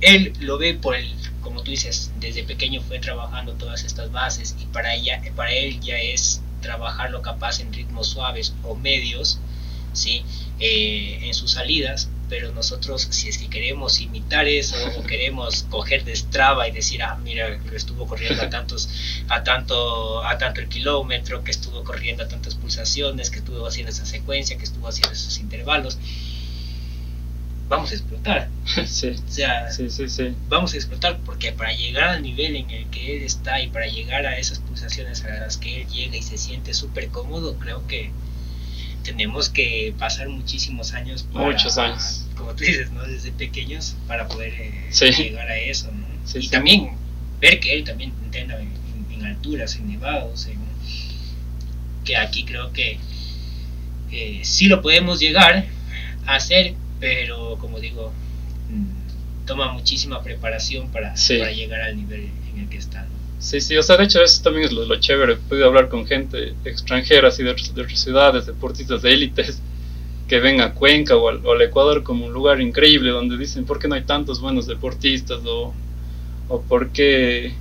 él 0.00 0.32
lo 0.40 0.58
ve 0.58 0.74
por 0.74 0.96
el, 0.96 1.12
como 1.42 1.62
tú 1.62 1.70
dices, 1.70 2.12
desde 2.18 2.42
pequeño 2.42 2.80
fue 2.82 2.98
trabajando 2.98 3.52
todas 3.54 3.84
estas 3.84 4.10
bases 4.12 4.56
y 4.60 4.66
para, 4.66 4.94
ella, 4.94 5.20
para 5.36 5.52
él 5.52 5.80
ya 5.80 5.98
es 5.98 6.42
trabajarlo 6.60 7.22
capaz 7.22 7.60
en 7.60 7.72
ritmos 7.72 8.08
suaves 8.08 8.54
o 8.62 8.74
medios, 8.74 9.40
¿sí? 9.92 10.22
Eh, 10.58 11.20
en 11.22 11.34
sus 11.34 11.52
salidas, 11.52 12.10
pero 12.28 12.52
nosotros 12.52 13.08
si 13.10 13.28
es 13.28 13.38
que 13.38 13.48
queremos 13.48 14.00
imitar 14.00 14.46
eso 14.46 14.76
o 14.96 15.02
queremos 15.02 15.64
coger 15.64 16.04
de 16.04 16.14
Strava 16.14 16.68
y 16.68 16.70
decir, 16.70 17.02
ah, 17.02 17.18
mira, 17.22 17.58
estuvo 17.74 18.06
corriendo 18.06 18.42
a 18.42 18.50
tantos, 18.50 18.88
a 19.28 19.42
tanto, 19.42 20.24
a 20.24 20.38
tanto 20.38 20.60
el 20.60 20.68
kilómetro, 20.68 21.42
que 21.42 21.50
estuvo 21.50 21.82
corriendo 21.82 22.22
a 22.22 22.28
tantas 22.28 22.54
pulsaciones, 22.54 23.30
que 23.30 23.38
estuvo 23.38 23.66
haciendo 23.66 23.90
esa 23.90 24.06
secuencia, 24.06 24.56
que 24.56 24.64
estuvo 24.64 24.86
haciendo 24.86 25.12
esos 25.12 25.38
intervalos, 25.38 25.98
vamos 27.70 27.90
a 27.90 27.94
explotar. 27.94 28.48
Sí, 28.86 29.08
O 29.08 29.30
sea, 29.32 29.70
sí, 29.70 29.88
sí, 29.88 30.08
sí. 30.08 30.34
vamos 30.48 30.74
a 30.74 30.76
explotar 30.76 31.18
porque 31.24 31.52
para 31.52 31.72
llegar 31.72 32.10
al 32.10 32.22
nivel 32.22 32.54
en 32.56 32.70
el 32.70 32.86
que 32.90 33.16
él 33.16 33.22
está 33.22 33.60
y 33.62 33.68
para 33.68 33.86
llegar 33.86 34.26
a 34.26 34.36
esas 34.38 34.58
pulsaciones 34.58 35.24
a 35.24 35.28
las 35.40 35.56
que 35.56 35.80
él 35.82 35.88
llega 35.88 36.16
y 36.16 36.22
se 36.22 36.36
siente 36.36 36.74
súper 36.74 37.08
cómodo, 37.08 37.56
creo 37.58 37.86
que 37.86 38.10
tenemos 39.02 39.48
que 39.48 39.94
pasar 39.98 40.28
muchísimos 40.28 40.92
años 40.92 41.22
para, 41.32 41.46
Muchos 41.46 41.78
años. 41.78 42.26
como 42.36 42.52
tú 42.54 42.64
dices, 42.64 42.90
¿no? 42.92 43.02
desde 43.04 43.32
pequeños 43.32 43.96
para 44.06 44.28
poder 44.28 44.52
eh, 44.60 44.88
Sí. 44.90 45.06
llegar 45.10 45.48
a 45.48 45.56
eso, 45.56 45.90
¿no? 45.90 46.06
Sí, 46.26 46.38
y 46.42 46.48
también 46.48 46.90
ver 47.40 47.58
que 47.60 47.72
él 47.72 47.84
también 47.84 48.12
entrena 48.22 48.56
en, 48.60 48.68
en- 48.68 49.12
en 49.20 49.24
alturas, 49.26 49.74
en 49.76 49.88
nevados, 49.88 50.46
en- 50.46 50.60
que 52.04 52.16
aquí 52.16 52.44
creo 52.44 52.72
que 52.72 52.98
eh, 54.12 54.40
sí 54.42 54.66
lo 54.66 54.82
podemos 54.82 55.18
llegar 55.20 55.64
a 56.26 56.34
hacer, 56.34 56.74
pero 57.00 57.56
como 57.58 57.80
digo, 57.80 58.12
mm, 58.68 59.46
toma 59.46 59.72
muchísima 59.72 60.22
preparación 60.22 60.88
para, 60.90 61.16
Sí. 61.16 61.38
para 61.38 61.50
llegar 61.52 61.80
al 61.80 61.96
nivel 61.96 62.28
en 62.52 62.60
el 62.60 62.68
que 62.68 62.76
está. 62.76 63.02
¿no? 63.02 63.08
Sí, 63.38 63.60
sí, 63.60 63.76
o 63.76 63.82
sea, 63.82 63.96
de 63.96 64.04
hecho 64.04 64.22
eso 64.22 64.42
también 64.42 64.66
es 64.66 64.72
lo, 64.72 64.84
lo 64.84 65.00
chévere. 65.00 65.32
He 65.32 65.36
podido 65.36 65.66
hablar 65.66 65.88
con 65.88 66.06
gente 66.06 66.54
extranjera, 66.64 67.28
así 67.28 67.42
de, 67.42 67.50
otras- 67.50 67.74
de 67.74 67.82
otras 67.82 67.98
ciudades, 67.98 68.46
deportistas 68.46 69.00
de 69.02 69.12
élites, 69.14 69.60
que 70.28 70.38
ven 70.40 70.60
a 70.60 70.74
Cuenca 70.74 71.16
o 71.16 71.28
al, 71.28 71.44
o 71.44 71.52
al 71.52 71.62
Ecuador 71.62 72.02
como 72.04 72.26
un 72.26 72.32
lugar 72.32 72.60
increíble 72.60 73.10
donde 73.10 73.36
dicen, 73.38 73.64
¿por 73.64 73.78
qué 73.78 73.88
no 73.88 73.94
hay 73.96 74.02
tantos 74.02 74.40
buenos 74.40 74.66
deportistas? 74.66 75.40
O, 75.46 75.74
o 76.48 76.60
¿por 76.62 76.90
qué, 76.90 77.54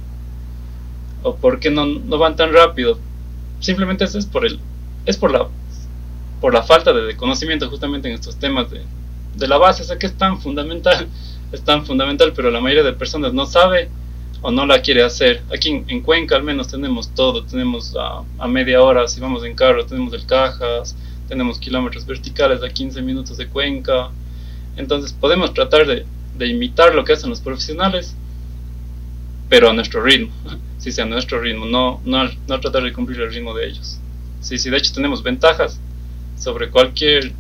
o 1.24 1.36
por 1.36 1.60
qué 1.60 1.72
no, 1.72 1.86
no 1.86 2.18
van 2.18 2.36
tan 2.36 2.54
rápido? 2.54 3.00
Simplemente 3.60 4.04
eso 4.04 4.20
es 4.20 4.26
por, 4.26 4.46
el, 4.46 4.60
es 5.06 5.18
por, 5.18 5.32
la, 5.32 5.48
por 6.42 6.54
la 6.54 6.62
falta 6.64 6.94
de 6.94 7.16
conocimiento 7.16 7.70
justamente 7.70 8.08
en 8.10 8.16
estos 8.16 8.36
temas 8.38 8.70
de, 8.70 8.82
de 9.40 9.48
la 9.48 9.58
base, 9.58 9.84
sea 9.84 9.98
que 9.98 10.08
es 10.08 10.18
tan 10.18 10.40
fundamental, 10.42 11.08
es 11.52 11.64
tan 11.64 11.86
fundamental, 11.86 12.34
pero 12.36 12.52
la 12.52 12.62
mayoría 12.62 12.84
de 12.84 12.94
personas 12.94 13.34
no 13.34 13.46
sabe 13.46 13.90
o 14.42 14.52
no 14.52 14.66
la 14.66 14.82
quiere 14.82 15.04
hacer. 15.04 15.42
Aquí 15.54 15.70
en, 15.70 15.86
en 15.88 16.02
Cuenca 16.02 16.36
al 16.36 16.44
menos 16.44 16.68
tenemos 16.68 17.14
todo, 17.14 17.44
tenemos 17.44 17.96
a, 18.00 18.24
a 18.38 18.48
media 18.48 18.82
hora 18.82 19.08
si 19.08 19.20
vamos 19.20 19.44
en 19.44 19.56
carro, 19.56 19.86
tenemos 19.86 20.14
el 20.14 20.26
Cajas, 20.26 20.96
tenemos 21.28 21.60
kilómetros 21.60 22.06
verticales 22.06 22.64
a 22.64 22.70
15 22.70 23.02
minutos 23.02 23.38
de 23.38 23.48
Cuenca, 23.48 24.10
entonces 24.78 25.14
podemos 25.14 25.54
tratar 25.54 25.86
de, 25.86 26.06
de 26.38 26.48
imitar 26.48 26.96
lo 26.96 27.04
que 27.04 27.14
hacen 27.14 27.30
los 27.30 27.42
profesionales, 27.42 28.16
pero 29.50 29.70
a 29.70 29.74
nuestro 29.74 30.02
ritmo, 30.02 30.32
sí, 30.78 30.92
sí, 30.92 31.02
a 31.02 31.06
nuestro 31.06 31.42
ritmo, 31.42 31.66
no, 31.66 32.02
no, 32.06 32.30
no 32.48 32.60
tratar 32.60 32.84
de 32.84 32.94
cumplir 32.94 33.20
el 33.22 33.32
ritmo 33.32 33.54
de 33.54 33.68
ellos. 33.68 34.00
Sí, 34.42 34.58
sí, 34.58 34.70
de 34.70 34.78
hecho 34.78 34.94
tenemos 34.94 35.22
ventajas 35.22 35.80
sobre 36.38 36.70
cualquier 36.70 37.34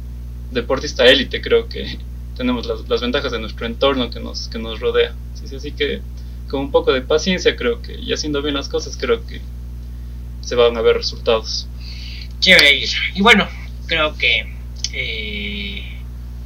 deportista 0.52 1.06
élite, 1.06 1.42
creo 1.42 1.68
que 1.68 1.98
tenemos 2.38 2.66
las, 2.66 2.88
las 2.88 3.02
ventajas 3.02 3.32
de 3.32 3.40
nuestro 3.40 3.66
entorno 3.66 4.10
que 4.10 4.20
nos, 4.20 4.48
que 4.48 4.60
nos 4.60 4.80
rodea. 4.80 5.14
Sí, 5.36 5.48
sí, 5.48 5.56
así 5.56 5.72
que 5.72 6.02
con 6.50 6.62
un 6.62 6.72
poco 6.72 6.92
de 6.92 7.02
paciencia 7.02 7.56
creo 7.56 7.82
que, 7.82 7.94
y 7.94 8.12
haciendo 8.14 8.42
bien 8.42 8.56
las 8.56 8.70
cosas, 8.70 8.98
creo 8.98 9.26
que 9.26 9.42
se 10.42 10.56
van 10.56 10.76
a 10.78 10.82
ver 10.82 10.98
resultados. 10.98 11.68
Chévere. 12.40 12.84
Y 13.16 13.22
bueno, 13.22 13.48
creo 13.86 14.16
que 14.18 14.56
eh, 14.94 15.84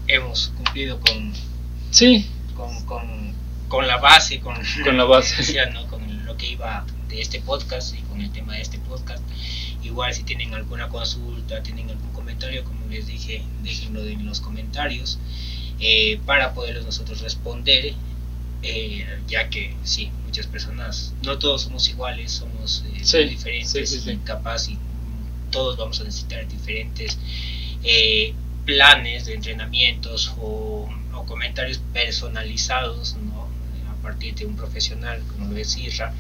hemos 0.07 0.49
cumplido 0.57 0.99
con, 0.99 1.31
Sí, 1.91 2.27
con, 2.55 2.83
con, 2.85 3.33
con 3.67 3.87
la 3.87 3.97
base, 3.97 4.39
con, 4.39 4.55
Con 4.83 4.97
la 4.97 5.03
base. 5.05 5.37
decía, 5.37 5.67
¿no? 5.67 5.87
con 5.87 6.25
lo 6.25 6.35
que 6.37 6.47
iba 6.47 6.85
de 7.07 7.21
este 7.21 7.39
podcast 7.39 7.95
y 7.95 8.01
con 8.01 8.19
el 8.21 8.31
tema 8.31 8.55
de 8.55 8.61
este 8.61 8.79
podcast. 8.79 9.23
Igual 9.83 10.13
si 10.13 10.23
tienen 10.23 10.53
alguna 10.53 10.89
consulta, 10.89 11.61
tienen 11.61 11.89
algún 11.89 12.12
comentario, 12.23 12.63
como 12.63 12.87
les 12.87 13.05
dije, 13.05 13.43
déjenlo 13.63 14.05
en 14.07 14.25
los 14.25 14.39
comentarios 14.39 15.19
eh, 15.79 16.19
para 16.25 16.53
poderlos 16.53 16.85
nosotros 16.85 17.19
responder, 17.19 17.93
eh, 18.61 19.05
ya 19.27 19.49
que 19.49 19.75
sí, 19.83 20.09
muchas 20.25 20.47
personas, 20.47 21.13
no 21.23 21.37
todos 21.37 21.63
somos 21.63 21.89
iguales, 21.89 22.31
somos 22.31 22.85
eh, 22.93 23.03
Sí, 23.03 23.25
diferentes 23.25 23.89
sí, 23.89 23.99
sí, 23.99 24.11
y 24.11 24.17
capaz 24.17 24.69
y 24.69 24.77
todos 25.51 25.77
vamos 25.77 25.99
a 25.99 26.05
necesitar 26.05 26.47
diferentes 26.47 27.19
planes 28.65 29.25
de 29.25 29.33
entrenamientos 29.33 30.33
o, 30.39 30.89
o 31.13 31.25
comentarios 31.25 31.81
personalizados 31.91 33.17
¿no? 33.17 33.49
a 33.91 34.01
partir 34.01 34.33
de 34.35 34.45
un 34.45 34.55
profesional 34.55 35.21
como 35.27 35.51
lo 35.51 35.57
es 35.57 35.75
Isra 35.75 36.13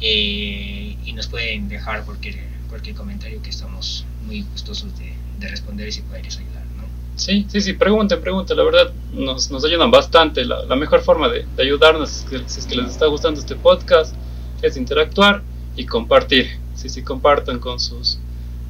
y 0.00 1.12
nos 1.14 1.26
pueden 1.26 1.68
dejar 1.68 2.04
cualquier, 2.06 2.38
cualquier 2.70 2.96
comentario 2.96 3.42
que 3.42 3.50
estamos 3.50 4.06
muy 4.24 4.40
gustosos 4.42 4.98
de, 4.98 5.12
de 5.38 5.48
responder 5.48 5.88
y 5.88 5.92
si 5.92 6.02
poderles 6.02 6.36
ayudar 6.38 6.64
¿no? 6.76 6.84
sí, 7.16 7.46
sí, 7.48 7.60
sí, 7.60 7.72
pregunten, 7.72 8.20
pregunten, 8.20 8.56
la 8.56 8.64
verdad 8.64 8.92
nos, 9.12 9.50
nos 9.50 9.64
ayudan 9.64 9.90
bastante. 9.90 10.44
La, 10.44 10.64
la 10.64 10.76
mejor 10.76 11.02
forma 11.02 11.28
de, 11.28 11.46
de 11.56 11.62
ayudarnos, 11.62 12.10
es, 12.10 12.24
que, 12.28 12.48
si 12.48 12.60
es 12.60 12.66
que 12.66 12.76
les 12.76 12.90
está 12.90 13.06
gustando 13.06 13.40
este 13.40 13.56
podcast, 13.56 14.14
es 14.62 14.76
interactuar 14.76 15.42
y 15.76 15.86
compartir. 15.86 16.48
Sí, 16.74 16.88
sí, 16.88 17.02
compartan 17.02 17.58
con 17.58 17.78
sus, 17.78 18.18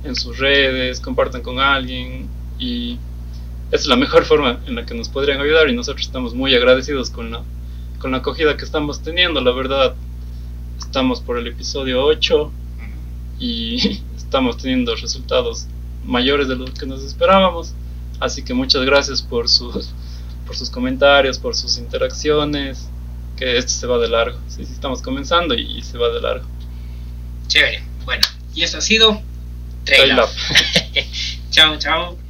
en 0.05 0.16
sus 0.16 0.38
redes, 0.38 1.01
compartan 1.01 1.42
con 1.42 1.61
alguien 1.61 2.29
y 2.59 2.98
es 3.70 3.87
la 3.87 3.96
mejor 3.96 4.25
forma 4.25 4.61
en 4.66 4.75
la 4.75 4.85
que 4.85 4.94
nos 4.94 5.09
podrían 5.09 5.40
ayudar 5.40 5.68
y 5.68 5.75
nosotros 5.75 6.07
estamos 6.07 6.35
muy 6.35 6.55
agradecidos 6.55 7.11
con 7.11 7.31
la, 7.31 7.42
con 7.98 8.11
la 8.11 8.18
acogida 8.18 8.57
que 8.57 8.64
estamos 8.64 9.03
teniendo, 9.03 9.40
la 9.40 9.53
verdad. 9.53 9.94
Estamos 10.79 11.20
por 11.20 11.38
el 11.38 11.46
episodio 11.46 12.05
8 12.05 12.53
y 13.38 14.03
estamos 14.16 14.59
teniendo 14.59 14.94
resultados 14.94 15.66
mayores 16.05 16.49
de 16.49 16.57
lo 16.57 16.67
que 16.67 16.87
nos 16.87 17.03
esperábamos. 17.03 17.75
Así 18.21 18.43
que 18.43 18.55
muchas 18.55 18.85
gracias 18.85 19.23
por 19.23 19.49
sus, 19.49 19.91
por 20.47 20.57
sus 20.57 20.71
comentarios, 20.71 21.38
por 21.38 21.55
sus 21.57 21.79
interacciones, 21.79 22.88
que 23.37 23.57
esto 23.57 23.73
se 23.73 23.87
va 23.87 23.99
de 23.99 24.09
largo. 24.09 24.38
Sí, 24.49 24.65
sí, 24.65 24.73
estamos 24.73 25.03
comenzando 25.03 25.55
y, 25.55 25.79
y 25.79 25.83
se 25.83 25.99
va 25.99 26.09
de 26.11 26.21
largo. 26.21 26.47
chévere 27.49 27.83
bueno 28.05 28.27
y 28.55 28.62
eso 28.62 28.79
ha 28.79 28.81
sido 28.81 29.21
Trail 29.85 30.15
Trail 30.15 30.21
Up. 30.21 30.25
Up. 30.29 31.05
chao 31.51 31.77
chao 31.79 32.21